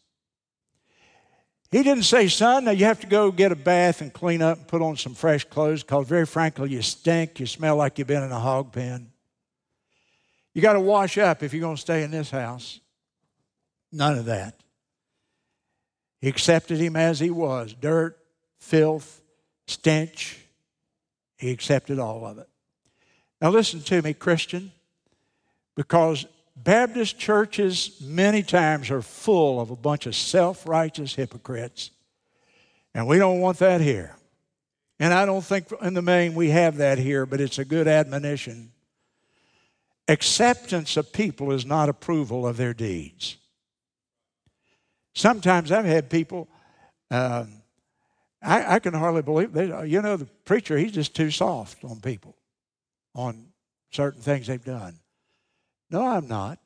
He 1.70 1.84
didn't 1.84 2.04
say, 2.04 2.28
son, 2.28 2.66
now 2.66 2.72
you 2.72 2.86
have 2.86 3.00
to 3.02 3.08
go 3.08 3.32
get 3.32 3.52
a 3.52 3.56
bath 3.56 4.02
and 4.02 4.12
clean 4.12 4.42
up 4.42 4.58
and 4.58 4.68
put 4.68 4.82
on 4.82 4.98
some 4.98 5.14
fresh 5.14 5.46
clothes 5.46 5.84
because, 5.84 6.08
very 6.08 6.26
frankly, 6.26 6.70
you 6.70 6.82
stink. 6.82 7.40
You 7.40 7.46
smell 7.46 7.78
like 7.78 7.98
you've 7.98 8.08
been 8.08 8.24
in 8.24 8.32
a 8.32 8.40
hog 8.40 8.74
pen. 8.74 9.11
You 10.54 10.62
got 10.62 10.74
to 10.74 10.80
wash 10.80 11.18
up 11.18 11.44
if 11.44 11.54
you're 11.54 11.62
going 11.62 11.76
to 11.76 11.82
stay 11.82 12.04
in 12.04 12.12
this 12.12 12.30
house. 12.30 12.80
None 13.92 14.18
of 14.18 14.26
that. 14.26 14.56
He 16.20 16.28
accepted 16.28 16.78
him 16.78 16.96
as 16.96 17.20
he 17.20 17.30
was 17.30 17.74
dirt, 17.74 18.18
filth, 18.60 19.22
stench. 19.66 20.40
He 21.38 21.52
accepted 21.52 22.00
all 22.00 22.26
of 22.26 22.38
it. 22.38 22.48
Now, 23.42 23.50
listen 23.50 23.82
to 23.82 24.02
me, 24.02 24.14
Christian, 24.14 24.72
because 25.76 26.26
Baptist 26.56 27.18
churches 27.18 28.00
many 28.02 28.44
times 28.44 28.92
are 28.92 29.02
full 29.02 29.60
of 29.60 29.72
a 29.72 29.76
bunch 29.76 30.06
of 30.06 30.16
self 30.16 30.68
righteous 30.68 31.16
hypocrites. 31.16 31.90
And 32.94 33.08
we 33.08 33.18
don't 33.18 33.40
want 33.40 33.58
that 33.60 33.82
here. 33.82 34.16
And 35.00 35.14
I 35.14 35.26
don't 35.26 35.44
think 35.44 35.72
in 35.82 35.96
the 35.96 36.02
main 36.04 36.36
we 36.36 36.50
have 36.50 36.78
that 36.78 37.00
here, 37.00 37.26
but 37.26 37.42
it's 37.42 37.58
a 37.58 37.66
good 37.66 37.88
admonition 37.88 38.71
Acceptance 40.12 40.98
of 40.98 41.14
people 41.14 41.54
is 41.54 41.66
not 41.66 41.88
approval 41.88 42.46
of 42.46 42.58
their 42.58 42.74
deeds. 42.74 43.38
Sometimes 45.14 45.72
I've 45.72 45.86
had 45.86 46.10
people, 46.10 46.50
uh, 47.10 47.46
I, 48.44 48.76
I, 48.76 48.80
can 48.80 48.94
hardly 48.94 49.22
believe, 49.22 49.54
they, 49.54 49.88
you 49.88 50.02
know, 50.02 50.18
the 50.18 50.26
preacher, 50.26 50.78
he's 50.78 50.92
just 50.92 51.16
too 51.16 51.32
soft 51.32 51.86
on 51.86 52.02
people, 52.02 52.36
on 53.16 53.54
certain 53.92 54.22
things 54.22 54.48
they've 54.48 54.62
done. 54.62 55.00
No, 55.90 56.06
I'm 56.06 56.28
not. 56.28 56.60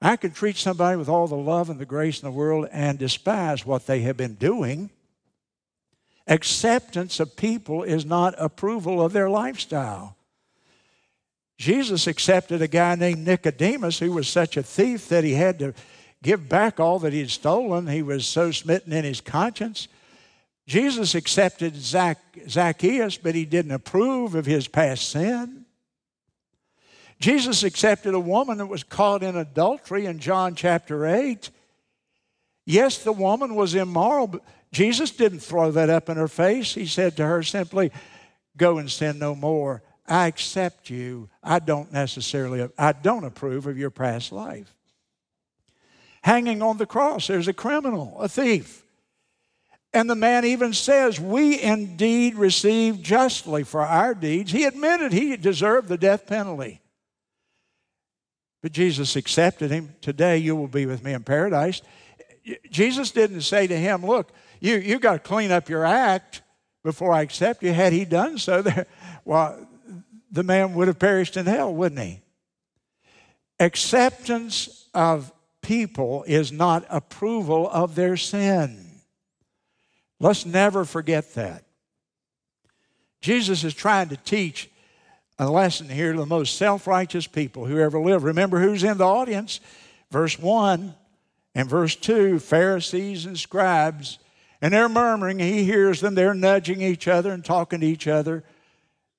I 0.00 0.16
can 0.16 0.32
treat 0.32 0.56
somebody 0.56 0.96
with 0.96 1.08
all 1.08 1.28
the 1.28 1.36
love 1.36 1.70
and 1.70 1.78
the 1.78 1.86
grace 1.86 2.20
in 2.20 2.26
the 2.26 2.36
world 2.36 2.66
and 2.72 2.98
despise 2.98 3.64
what 3.64 3.86
they 3.86 4.00
have 4.00 4.16
been 4.16 4.34
doing. 4.34 4.90
Acceptance 6.26 7.20
of 7.20 7.36
people 7.36 7.84
is 7.84 8.04
not 8.04 8.34
approval 8.38 9.00
of 9.00 9.12
their 9.12 9.30
lifestyle. 9.30 10.16
Jesus 11.62 12.08
accepted 12.08 12.60
a 12.60 12.66
guy 12.66 12.96
named 12.96 13.24
Nicodemus 13.24 14.00
who 14.00 14.10
was 14.10 14.26
such 14.26 14.56
a 14.56 14.64
thief 14.64 15.08
that 15.10 15.22
he 15.22 15.34
had 15.34 15.60
to 15.60 15.74
give 16.20 16.48
back 16.48 16.80
all 16.80 16.98
that 16.98 17.12
he 17.12 17.20
had 17.20 17.30
stolen. 17.30 17.86
He 17.86 18.02
was 18.02 18.26
so 18.26 18.50
smitten 18.50 18.92
in 18.92 19.04
his 19.04 19.20
conscience. 19.20 19.86
Jesus 20.66 21.14
accepted 21.14 21.76
Zacchaeus, 21.76 23.16
but 23.16 23.36
he 23.36 23.44
didn't 23.44 23.70
approve 23.70 24.34
of 24.34 24.44
his 24.44 24.66
past 24.66 25.08
sin. 25.08 25.64
Jesus 27.20 27.62
accepted 27.62 28.12
a 28.12 28.18
woman 28.18 28.58
that 28.58 28.66
was 28.66 28.82
caught 28.82 29.22
in 29.22 29.36
adultery 29.36 30.06
in 30.06 30.18
John 30.18 30.56
chapter 30.56 31.06
8. 31.06 31.48
Yes, 32.66 32.98
the 32.98 33.12
woman 33.12 33.54
was 33.54 33.76
immoral, 33.76 34.26
but 34.26 34.42
Jesus 34.72 35.12
didn't 35.12 35.38
throw 35.38 35.70
that 35.70 35.90
up 35.90 36.08
in 36.08 36.16
her 36.16 36.26
face. 36.26 36.74
He 36.74 36.86
said 36.86 37.16
to 37.18 37.24
her 37.24 37.44
simply, 37.44 37.92
Go 38.56 38.78
and 38.78 38.90
sin 38.90 39.20
no 39.20 39.36
more. 39.36 39.80
I 40.06 40.26
accept 40.26 40.90
you. 40.90 41.28
I 41.42 41.58
don't 41.58 41.92
necessarily, 41.92 42.68
I 42.76 42.92
don't 42.92 43.24
approve 43.24 43.66
of 43.66 43.78
your 43.78 43.90
past 43.90 44.32
life. 44.32 44.74
Hanging 46.22 46.62
on 46.62 46.76
the 46.76 46.86
cross, 46.86 47.26
there's 47.26 47.48
a 47.48 47.52
criminal, 47.52 48.16
a 48.20 48.28
thief. 48.28 48.84
And 49.92 50.08
the 50.08 50.14
man 50.14 50.44
even 50.44 50.72
says, 50.72 51.20
We 51.20 51.60
indeed 51.60 52.34
received 52.36 53.04
justly 53.04 53.62
for 53.64 53.82
our 53.82 54.14
deeds. 54.14 54.52
He 54.52 54.64
admitted 54.64 55.12
he 55.12 55.36
deserved 55.36 55.88
the 55.88 55.98
death 55.98 56.26
penalty. 56.26 56.80
But 58.62 58.72
Jesus 58.72 59.16
accepted 59.16 59.70
him. 59.70 59.94
Today 60.00 60.38
you 60.38 60.56
will 60.56 60.68
be 60.68 60.86
with 60.86 61.02
me 61.02 61.12
in 61.12 61.24
paradise. 61.24 61.82
Jesus 62.70 63.10
didn't 63.10 63.42
say 63.42 63.66
to 63.66 63.76
him, 63.76 64.06
Look, 64.06 64.32
you, 64.60 64.76
you 64.78 64.98
got 64.98 65.12
to 65.12 65.18
clean 65.18 65.50
up 65.50 65.68
your 65.68 65.84
act 65.84 66.42
before 66.82 67.12
I 67.12 67.22
accept 67.22 67.62
you. 67.62 67.72
Had 67.72 67.92
he 67.92 68.04
done 68.04 68.38
so, 68.38 68.62
there, 68.62 68.86
well, 69.24 69.68
the 70.32 70.42
man 70.42 70.72
would 70.74 70.88
have 70.88 70.98
perished 70.98 71.36
in 71.36 71.46
hell, 71.46 71.72
wouldn't 71.72 72.00
he? 72.00 72.20
Acceptance 73.60 74.88
of 74.94 75.30
people 75.60 76.24
is 76.26 76.50
not 76.50 76.84
approval 76.88 77.68
of 77.70 77.94
their 77.94 78.16
sin. 78.16 78.86
Let's 80.18 80.46
never 80.46 80.84
forget 80.84 81.34
that. 81.34 81.64
Jesus 83.20 83.62
is 83.62 83.74
trying 83.74 84.08
to 84.08 84.16
teach 84.16 84.70
a 85.38 85.50
lesson 85.50 85.88
here 85.88 86.12
to 86.12 86.18
the 86.18 86.26
most 86.26 86.56
self 86.56 86.86
righteous 86.86 87.26
people 87.26 87.66
who 87.66 87.78
ever 87.78 88.00
lived. 88.00 88.24
Remember 88.24 88.58
who's 88.58 88.84
in 88.84 88.98
the 88.98 89.06
audience? 89.06 89.60
Verse 90.10 90.38
1 90.38 90.94
and 91.54 91.68
verse 91.68 91.94
2 91.96 92.38
Pharisees 92.38 93.26
and 93.26 93.38
scribes. 93.38 94.18
And 94.60 94.72
they're 94.72 94.88
murmuring. 94.88 95.40
He 95.40 95.64
hears 95.64 96.00
them. 96.00 96.14
They're 96.14 96.34
nudging 96.34 96.80
each 96.82 97.08
other 97.08 97.32
and 97.32 97.44
talking 97.44 97.80
to 97.80 97.86
each 97.86 98.06
other. 98.06 98.44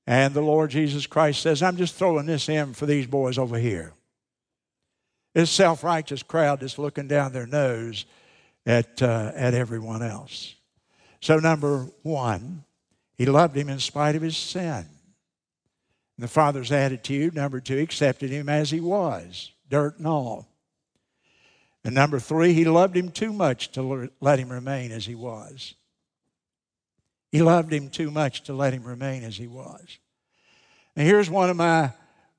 And 0.05 0.33
the 0.33 0.41
Lord 0.41 0.71
Jesus 0.71 1.07
Christ 1.07 1.41
says, 1.41 1.63
I'm 1.63 1.77
just 1.77 1.95
throwing 1.95 2.25
this 2.25 2.49
in 2.49 2.73
for 2.73 2.85
these 2.85 3.07
boys 3.07 3.37
over 3.37 3.57
here. 3.57 3.93
This 5.33 5.49
self 5.49 5.83
righteous 5.83 6.23
crowd 6.23 6.59
that's 6.59 6.77
looking 6.77 7.07
down 7.07 7.33
their 7.33 7.47
nose 7.47 8.05
at, 8.65 9.01
uh, 9.01 9.31
at 9.35 9.53
everyone 9.53 10.03
else. 10.03 10.55
So, 11.21 11.37
number 11.37 11.87
one, 12.03 12.65
he 13.15 13.25
loved 13.25 13.55
him 13.55 13.69
in 13.69 13.79
spite 13.79 14.15
of 14.15 14.21
his 14.21 14.37
sin. 14.37 14.85
And 16.17 16.23
the 16.23 16.27
Father's 16.27 16.71
attitude, 16.71 17.33
number 17.33 17.59
two, 17.59 17.79
accepted 17.79 18.29
him 18.29 18.49
as 18.49 18.69
he 18.69 18.79
was, 18.79 19.51
dirt 19.69 19.97
and 19.97 20.07
all. 20.07 20.47
And 21.83 21.95
number 21.95 22.19
three, 22.19 22.53
he 22.53 22.65
loved 22.65 22.95
him 22.95 23.09
too 23.09 23.33
much 23.33 23.71
to 23.71 24.09
let 24.21 24.39
him 24.39 24.49
remain 24.49 24.91
as 24.91 25.05
he 25.05 25.15
was. 25.15 25.75
He 27.33 27.41
loved 27.41 27.73
him 27.73 27.89
too 27.89 28.11
much 28.11 28.43
to 28.43 28.53
let 28.53 28.73
him 28.73 28.83
remain 28.83 29.23
as 29.23 29.35
he 29.35 29.47
was. 29.47 29.97
And 30.95 31.05
here's 31.05 31.29
one 31.29 31.49
of 31.49 31.57
my 31.57 31.91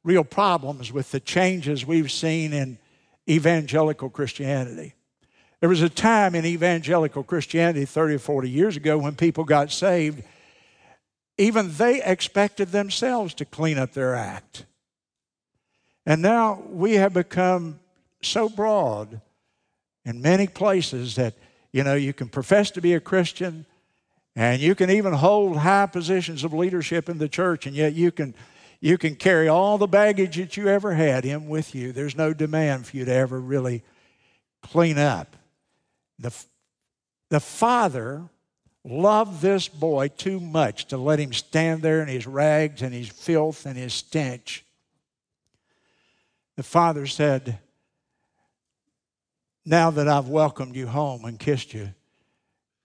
real 0.04 0.22
problems 0.24 0.92
with 0.92 1.10
the 1.10 1.18
changes 1.18 1.84
we've 1.84 2.12
seen 2.12 2.52
in 2.52 2.78
evangelical 3.28 4.08
Christianity. 4.08 4.94
There 5.58 5.68
was 5.68 5.82
a 5.82 5.88
time 5.88 6.34
in 6.34 6.46
evangelical 6.46 7.24
Christianity 7.24 7.84
30 7.84 8.14
or 8.14 8.18
40 8.20 8.48
years 8.48 8.76
ago 8.76 8.96
when 8.96 9.16
people 9.16 9.44
got 9.44 9.72
saved 9.72 10.22
even 11.36 11.72
they 11.72 12.02
expected 12.02 12.68
themselves 12.68 13.34
to 13.34 13.44
clean 13.44 13.78
up 13.78 13.92
their 13.92 14.14
act. 14.14 14.66
And 16.06 16.22
now 16.22 16.62
we 16.70 16.94
have 16.94 17.12
become 17.12 17.80
so 18.22 18.48
broad 18.48 19.20
in 20.04 20.22
many 20.22 20.46
places 20.46 21.16
that, 21.16 21.34
you 21.72 21.82
know, 21.82 21.94
you 21.94 22.12
can 22.12 22.28
profess 22.28 22.70
to 22.72 22.80
be 22.80 22.94
a 22.94 23.00
Christian 23.00 23.66
and 24.36 24.60
you 24.60 24.74
can 24.74 24.90
even 24.90 25.12
hold 25.12 25.56
high 25.58 25.86
positions 25.86 26.44
of 26.44 26.52
leadership 26.52 27.08
in 27.08 27.18
the 27.18 27.28
church, 27.28 27.66
and 27.66 27.76
yet 27.76 27.94
you 27.94 28.10
can, 28.10 28.34
you 28.80 28.98
can 28.98 29.14
carry 29.14 29.48
all 29.48 29.78
the 29.78 29.86
baggage 29.86 30.36
that 30.36 30.56
you 30.56 30.68
ever 30.68 30.94
had 30.94 31.24
in 31.24 31.48
with 31.48 31.74
you. 31.74 31.92
There's 31.92 32.16
no 32.16 32.32
demand 32.32 32.86
for 32.86 32.96
you 32.96 33.04
to 33.04 33.14
ever 33.14 33.40
really 33.40 33.82
clean 34.62 34.98
up. 34.98 35.36
The, 36.18 36.34
the 37.28 37.40
Father 37.40 38.28
loved 38.84 39.40
this 39.40 39.66
boy 39.66 40.08
too 40.08 40.38
much 40.38 40.86
to 40.86 40.96
let 40.96 41.18
him 41.18 41.32
stand 41.32 41.82
there 41.82 42.02
in 42.02 42.08
his 42.08 42.26
rags 42.26 42.82
and 42.82 42.92
his 42.92 43.08
filth 43.08 43.66
and 43.66 43.76
his 43.76 43.94
stench. 43.94 44.64
The 46.56 46.62
father 46.62 47.06
said, 47.06 47.58
Now 49.64 49.90
that 49.90 50.06
I've 50.06 50.28
welcomed 50.28 50.76
you 50.76 50.86
home 50.86 51.24
and 51.24 51.38
kissed 51.38 51.72
you, 51.72 51.94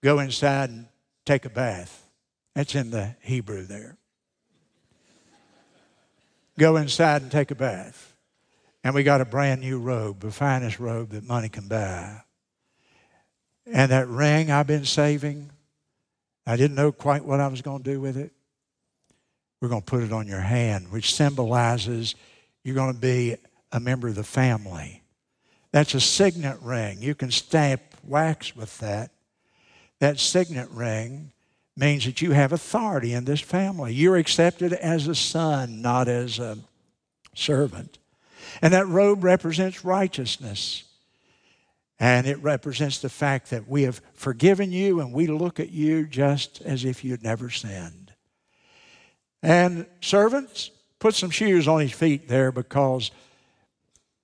go 0.02 0.18
inside 0.18 0.70
and 0.70 0.86
take 1.24 1.44
a 1.44 1.50
bath. 1.50 2.06
That's 2.54 2.74
in 2.74 2.90
the 2.90 3.16
Hebrew 3.20 3.64
there. 3.64 3.96
go 6.58 6.76
inside 6.76 7.22
and 7.22 7.30
take 7.30 7.50
a 7.50 7.54
bath. 7.54 8.14
And 8.82 8.94
we 8.94 9.02
got 9.02 9.20
a 9.20 9.24
brand 9.24 9.60
new 9.60 9.78
robe, 9.78 10.20
the 10.20 10.30
finest 10.30 10.78
robe 10.78 11.10
that 11.10 11.24
money 11.24 11.48
can 11.48 11.68
buy. 11.68 12.22
And 13.66 13.90
that 13.90 14.08
ring 14.08 14.50
I've 14.50 14.66
been 14.66 14.84
saving, 14.84 15.50
I 16.46 16.56
didn't 16.56 16.76
know 16.76 16.90
quite 16.90 17.24
what 17.24 17.40
I 17.40 17.46
was 17.48 17.62
going 17.62 17.82
to 17.82 17.90
do 17.90 18.00
with 18.00 18.16
it. 18.16 18.32
We're 19.60 19.68
going 19.68 19.82
to 19.82 19.86
put 19.86 20.02
it 20.02 20.12
on 20.12 20.26
your 20.26 20.40
hand, 20.40 20.90
which 20.90 21.14
symbolizes 21.14 22.14
you're 22.64 22.74
going 22.74 22.94
to 22.94 23.00
be 23.00 23.36
a 23.72 23.78
member 23.78 24.08
of 24.08 24.14
the 24.14 24.24
family. 24.24 25.02
That's 25.72 25.94
a 25.94 26.00
signet 26.00 26.58
ring. 26.62 27.02
You 27.02 27.14
can 27.14 27.30
stamp 27.30 27.82
wax 28.02 28.56
with 28.56 28.76
that. 28.78 29.10
That 30.00 30.18
signet 30.18 30.68
ring 30.70 31.32
means 31.76 32.04
that 32.04 32.20
you 32.20 32.32
have 32.32 32.52
authority 32.52 33.12
in 33.12 33.24
this 33.24 33.40
family. 33.40 33.94
You're 33.94 34.16
accepted 34.16 34.72
as 34.72 35.06
a 35.06 35.14
son, 35.14 35.80
not 35.82 36.08
as 36.08 36.38
a 36.38 36.58
servant. 37.34 37.98
And 38.60 38.72
that 38.74 38.88
robe 38.88 39.22
represents 39.24 39.84
righteousness. 39.84 40.84
And 41.98 42.26
it 42.26 42.42
represents 42.42 42.98
the 42.98 43.10
fact 43.10 43.50
that 43.50 43.68
we 43.68 43.82
have 43.82 44.00
forgiven 44.14 44.72
you 44.72 45.00
and 45.00 45.12
we 45.12 45.26
look 45.26 45.60
at 45.60 45.70
you 45.70 46.06
just 46.06 46.62
as 46.62 46.84
if 46.84 47.04
you'd 47.04 47.22
never 47.22 47.50
sinned. 47.50 48.12
And 49.42 49.86
servants, 50.00 50.70
put 50.98 51.14
some 51.14 51.30
shoes 51.30 51.68
on 51.68 51.80
his 51.80 51.92
feet 51.92 52.26
there 52.28 52.52
because 52.52 53.10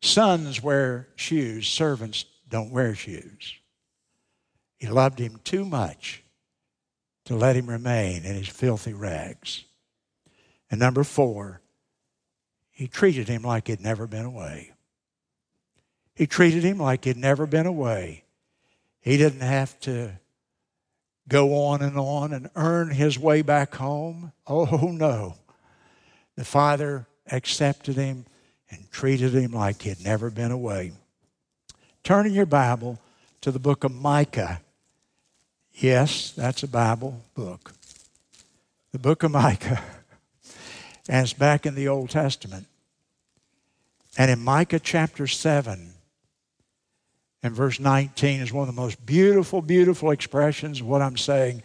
sons 0.01 0.63
wear 0.63 1.09
shoes, 1.17 1.69
servants 1.69 2.25
don't 2.49 2.71
wear 2.71 2.95
shoes. 2.95 3.55
He 4.79 4.89
loved 4.89 5.19
him 5.19 5.41
too 5.45 5.65
much 5.65 6.23
to 7.25 7.35
let 7.35 7.57
him 7.57 7.69
remain 7.69 8.25
in 8.25 8.35
his 8.35 8.49
filthy 8.49 8.93
rags. 8.93 9.65
And 10.71 10.81
number 10.81 11.05
four, 11.05 11.61
he 12.71 12.87
treated 12.87 13.29
him 13.29 13.43
like 13.43 13.69
he'd 13.69 13.81
never 13.81 14.07
been 14.07 14.25
away. 14.25 14.73
He 16.15 16.27
treated 16.27 16.63
him 16.63 16.79
like 16.79 17.05
he'd 17.05 17.17
never 17.17 17.47
been 17.47 17.67
away. 17.67 18.25
He 19.01 19.17
didn't 19.17 19.41
have 19.41 19.79
to 19.81 20.13
go 21.29 21.67
on 21.67 21.83
and 21.83 21.99
on 21.99 22.33
and 22.33 22.51
earn 22.55 22.91
his 22.91 23.19
way 23.19 23.43
back 23.43 23.75
home. 23.75 24.33
Oh, 24.47 24.91
no. 24.93 25.37
The 26.37 26.45
Father 26.45 27.07
accepted 27.31 27.97
him 27.97 28.27
and 28.71 28.91
treated 28.91 29.33
him 29.33 29.53
like 29.53 29.83
he'd 29.83 30.05
never 30.05 30.31
been 30.31 30.51
away. 30.51 30.93
Turn 32.05 32.27
in 32.27 32.33
your 32.33 32.47
Bible 32.47 32.99
to 33.41 33.51
the 33.51 33.59
book 33.59 33.85
of 33.85 33.95
Micah. 33.95 34.61
Yes, 35.77 36.31
that's 36.31 36.63
a 36.63 36.69
Bible 36.69 37.21
book. 37.35 37.73
The 38.93 38.99
book 38.99 39.23
of 39.23 39.31
Micah. 39.31 39.83
And 41.09 41.23
it's 41.23 41.33
back 41.33 41.67
in 41.67 41.77
the 41.77 41.87
Old 41.87 42.11
Testament. 42.11 42.67
And 44.19 44.29
in 44.29 44.41
Micah 44.41 44.81
chapter 44.81 45.29
7, 45.29 45.93
and 47.45 47.55
verse 47.55 47.79
19 47.79 48.41
is 48.41 48.53
one 48.53 48.69
of 48.69 48.75
the 48.75 48.81
most 48.81 49.07
beautiful, 49.07 49.63
beautiful 49.63 50.11
expressions 50.11 50.81
of 50.81 50.89
what 50.89 51.03
I'm 51.03 51.17
saying. 51.17 51.63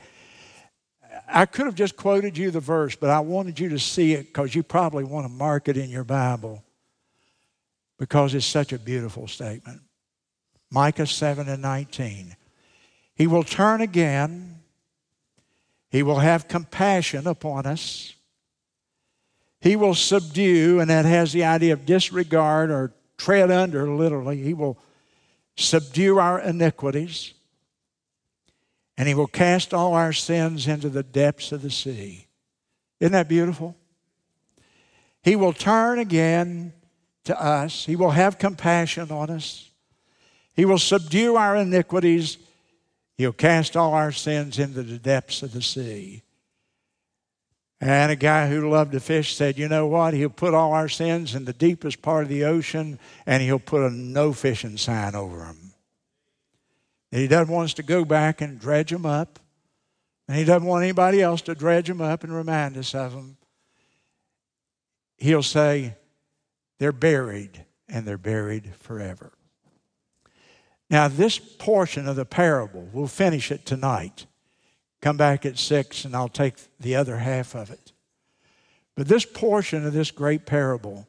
I 1.27 1.47
could 1.47 1.65
have 1.65 1.73
just 1.73 1.97
quoted 1.97 2.37
you 2.37 2.51
the 2.51 2.59
verse, 2.59 2.95
but 2.95 3.09
I 3.09 3.21
wanted 3.21 3.59
you 3.59 3.69
to 3.69 3.79
see 3.79 4.13
it 4.13 4.27
because 4.27 4.53
you 4.53 4.61
probably 4.61 5.05
want 5.05 5.25
to 5.25 5.33
mark 5.33 5.67
it 5.67 5.75
in 5.75 5.89
your 5.89 6.03
Bible 6.03 6.63
because 7.97 8.35
it's 8.35 8.45
such 8.45 8.73
a 8.73 8.77
beautiful 8.77 9.27
statement. 9.27 9.81
Micah 10.69 11.07
7 11.07 11.49
and 11.49 11.63
19. 11.63 12.35
He 13.21 13.27
will 13.27 13.43
turn 13.43 13.81
again, 13.81 14.61
He 15.91 16.01
will 16.01 16.17
have 16.17 16.47
compassion 16.47 17.27
upon 17.27 17.67
us. 17.67 18.15
He 19.59 19.75
will 19.75 19.93
subdue, 19.93 20.79
and 20.79 20.89
that 20.89 21.05
has 21.05 21.31
the 21.31 21.43
idea 21.43 21.73
of 21.73 21.85
disregard 21.85 22.71
or 22.71 22.93
tread 23.19 23.51
under, 23.51 23.87
literally. 23.87 24.41
He 24.41 24.55
will 24.55 24.79
subdue 25.55 26.17
our 26.17 26.39
iniquities, 26.39 27.35
and 28.97 29.07
He 29.07 29.13
will 29.13 29.27
cast 29.27 29.71
all 29.71 29.93
our 29.93 30.13
sins 30.13 30.67
into 30.67 30.89
the 30.89 31.03
depths 31.03 31.51
of 31.51 31.61
the 31.61 31.69
sea. 31.69 32.25
Isn't 32.99 33.13
that 33.13 33.29
beautiful? 33.29 33.75
He 35.21 35.35
will 35.35 35.53
turn 35.53 35.99
again 35.99 36.73
to 37.25 37.39
us, 37.39 37.85
He 37.85 37.95
will 37.95 38.09
have 38.09 38.39
compassion 38.39 39.11
on 39.11 39.29
us, 39.29 39.69
He 40.55 40.65
will 40.65 40.79
subdue 40.79 41.35
our 41.35 41.55
iniquities, 41.55 42.39
He'll 43.17 43.33
cast 43.33 43.77
all 43.77 43.93
our 43.93 44.11
sins 44.11 44.57
into 44.59 44.83
the 44.83 44.97
depths 44.97 45.43
of 45.43 45.53
the 45.53 45.61
sea. 45.61 46.23
And 47.79 48.11
a 48.11 48.15
guy 48.15 48.47
who 48.47 48.69
loved 48.69 48.91
to 48.91 48.99
fish 48.99 49.35
said, 49.35 49.57
You 49.57 49.67
know 49.67 49.87
what? 49.87 50.13
He'll 50.13 50.29
put 50.29 50.53
all 50.53 50.73
our 50.73 50.87
sins 50.87 51.33
in 51.33 51.45
the 51.45 51.53
deepest 51.53 52.03
part 52.03 52.23
of 52.23 52.29
the 52.29 52.43
ocean 52.43 52.99
and 53.25 53.41
he'll 53.41 53.57
put 53.57 53.81
a 53.81 53.89
no 53.89 54.33
fishing 54.33 54.77
sign 54.77 55.15
over 55.15 55.39
them. 55.39 55.73
And 57.11 57.21
he 57.21 57.27
doesn't 57.27 57.53
want 57.53 57.65
us 57.65 57.73
to 57.75 57.83
go 57.83 58.05
back 58.05 58.39
and 58.39 58.59
dredge 58.59 58.91
them 58.91 59.05
up. 59.05 59.39
And 60.27 60.37
he 60.37 60.45
doesn't 60.45 60.67
want 60.67 60.83
anybody 60.83 61.21
else 61.21 61.41
to 61.43 61.55
dredge 61.55 61.87
them 61.87 62.01
up 62.01 62.23
and 62.23 62.33
remind 62.33 62.77
us 62.77 62.93
of 62.93 63.13
them. 63.13 63.37
He'll 65.17 65.43
say, 65.43 65.95
They're 66.77 66.91
buried 66.91 67.65
and 67.89 68.05
they're 68.05 68.17
buried 68.19 68.75
forever. 68.75 69.33
Now, 70.91 71.07
this 71.07 71.39
portion 71.39 72.05
of 72.05 72.17
the 72.17 72.25
parable, 72.25 72.89
we'll 72.91 73.07
finish 73.07 73.49
it 73.49 73.65
tonight. 73.65 74.25
Come 75.01 75.15
back 75.15 75.45
at 75.45 75.57
six 75.57 76.03
and 76.03 76.13
I'll 76.13 76.27
take 76.27 76.55
the 76.81 76.97
other 76.97 77.17
half 77.17 77.55
of 77.55 77.71
it. 77.71 77.93
But 78.97 79.07
this 79.07 79.25
portion 79.25 79.87
of 79.87 79.93
this 79.93 80.11
great 80.11 80.45
parable 80.45 81.07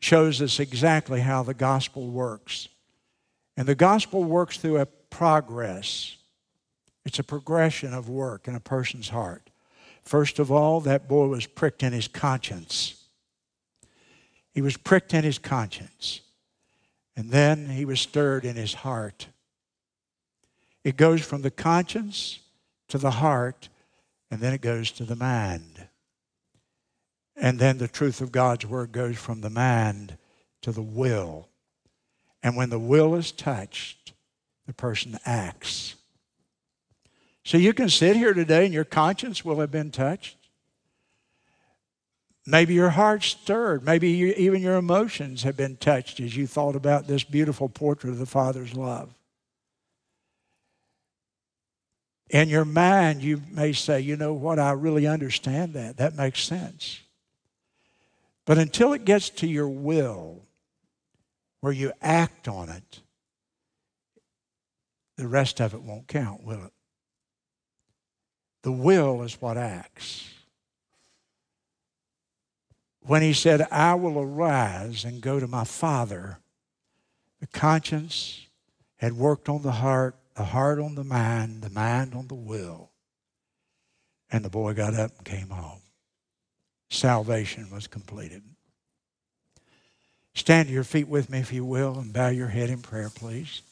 shows 0.00 0.42
us 0.42 0.58
exactly 0.58 1.20
how 1.20 1.44
the 1.44 1.54
gospel 1.54 2.08
works. 2.08 2.68
And 3.56 3.68
the 3.68 3.76
gospel 3.76 4.24
works 4.24 4.56
through 4.56 4.78
a 4.78 4.86
progress, 4.86 6.16
it's 7.04 7.18
a 7.18 7.24
progression 7.24 7.94
of 7.94 8.08
work 8.08 8.48
in 8.48 8.56
a 8.56 8.60
person's 8.60 9.08
heart. 9.08 9.50
First 10.02 10.38
of 10.38 10.50
all, 10.50 10.80
that 10.80 11.08
boy 11.08 11.28
was 11.28 11.46
pricked 11.46 11.82
in 11.84 11.92
his 11.92 12.08
conscience. 12.08 13.04
He 14.52 14.60
was 14.60 14.76
pricked 14.76 15.14
in 15.14 15.22
his 15.22 15.38
conscience. 15.38 16.22
And 17.16 17.30
then 17.30 17.66
he 17.66 17.84
was 17.84 18.00
stirred 18.00 18.44
in 18.44 18.56
his 18.56 18.74
heart. 18.74 19.28
It 20.84 20.96
goes 20.96 21.20
from 21.20 21.42
the 21.42 21.50
conscience 21.50 22.40
to 22.88 22.98
the 22.98 23.10
heart, 23.10 23.68
and 24.30 24.40
then 24.40 24.54
it 24.54 24.60
goes 24.60 24.90
to 24.92 25.04
the 25.04 25.16
mind. 25.16 25.88
And 27.36 27.58
then 27.58 27.78
the 27.78 27.88
truth 27.88 28.20
of 28.20 28.32
God's 28.32 28.66
word 28.66 28.92
goes 28.92 29.16
from 29.16 29.40
the 29.40 29.50
mind 29.50 30.16
to 30.62 30.72
the 30.72 30.82
will. 30.82 31.48
And 32.42 32.56
when 32.56 32.70
the 32.70 32.78
will 32.78 33.14
is 33.14 33.32
touched, 33.32 34.12
the 34.66 34.72
person 34.72 35.18
acts. 35.24 35.96
So 37.44 37.58
you 37.58 37.72
can 37.72 37.88
sit 37.88 38.16
here 38.16 38.34
today 38.34 38.64
and 38.64 38.74
your 38.74 38.84
conscience 38.84 39.44
will 39.44 39.60
have 39.60 39.70
been 39.70 39.90
touched. 39.90 40.36
Maybe 42.50 42.74
your 42.74 42.90
heart 42.90 43.22
stirred. 43.22 43.84
Maybe 43.84 44.10
you, 44.10 44.34
even 44.36 44.60
your 44.60 44.76
emotions 44.76 45.44
have 45.44 45.56
been 45.56 45.76
touched 45.76 46.18
as 46.18 46.36
you 46.36 46.46
thought 46.46 46.74
about 46.74 47.06
this 47.06 47.22
beautiful 47.22 47.68
portrait 47.68 48.10
of 48.10 48.18
the 48.18 48.26
Father's 48.26 48.74
love. 48.74 49.14
In 52.28 52.48
your 52.48 52.64
mind, 52.64 53.22
you 53.22 53.42
may 53.50 53.72
say, 53.72 54.00
you 54.00 54.16
know 54.16 54.32
what, 54.32 54.58
I 54.58 54.72
really 54.72 55.06
understand 55.06 55.74
that. 55.74 55.96
That 55.96 56.16
makes 56.16 56.42
sense. 56.42 57.00
But 58.46 58.58
until 58.58 58.92
it 58.92 59.04
gets 59.04 59.30
to 59.30 59.46
your 59.46 59.68
will, 59.68 60.42
where 61.60 61.72
you 61.72 61.92
act 62.02 62.48
on 62.48 62.68
it, 62.68 63.00
the 65.16 65.28
rest 65.28 65.60
of 65.60 65.74
it 65.74 65.82
won't 65.82 66.08
count, 66.08 66.42
will 66.42 66.64
it? 66.64 66.72
The 68.62 68.72
will 68.72 69.22
is 69.22 69.40
what 69.40 69.56
acts. 69.56 70.28
When 73.10 73.22
he 73.22 73.32
said, 73.32 73.66
I 73.72 73.94
will 73.94 74.20
arise 74.20 75.04
and 75.04 75.20
go 75.20 75.40
to 75.40 75.48
my 75.48 75.64
Father, 75.64 76.38
the 77.40 77.48
conscience 77.48 78.46
had 78.98 79.14
worked 79.14 79.48
on 79.48 79.62
the 79.62 79.72
heart 79.72 80.14
the 80.36 80.44
heart 80.44 80.78
on 80.78 80.94
the 80.94 81.02
mind, 81.02 81.62
the 81.62 81.70
mind 81.70 82.14
on 82.14 82.28
the 82.28 82.36
will. 82.36 82.92
And 84.30 84.44
the 84.44 84.48
boy 84.48 84.74
got 84.74 84.94
up 84.94 85.10
and 85.18 85.26
came 85.26 85.48
home. 85.48 85.80
Salvation 86.88 87.66
was 87.72 87.88
completed. 87.88 88.44
Stand 90.32 90.68
to 90.68 90.72
your 90.72 90.84
feet 90.84 91.08
with 91.08 91.28
me, 91.28 91.40
if 91.40 91.52
you 91.52 91.64
will, 91.64 91.98
and 91.98 92.12
bow 92.12 92.28
your 92.28 92.46
head 92.46 92.70
in 92.70 92.80
prayer, 92.80 93.10
please. 93.12 93.62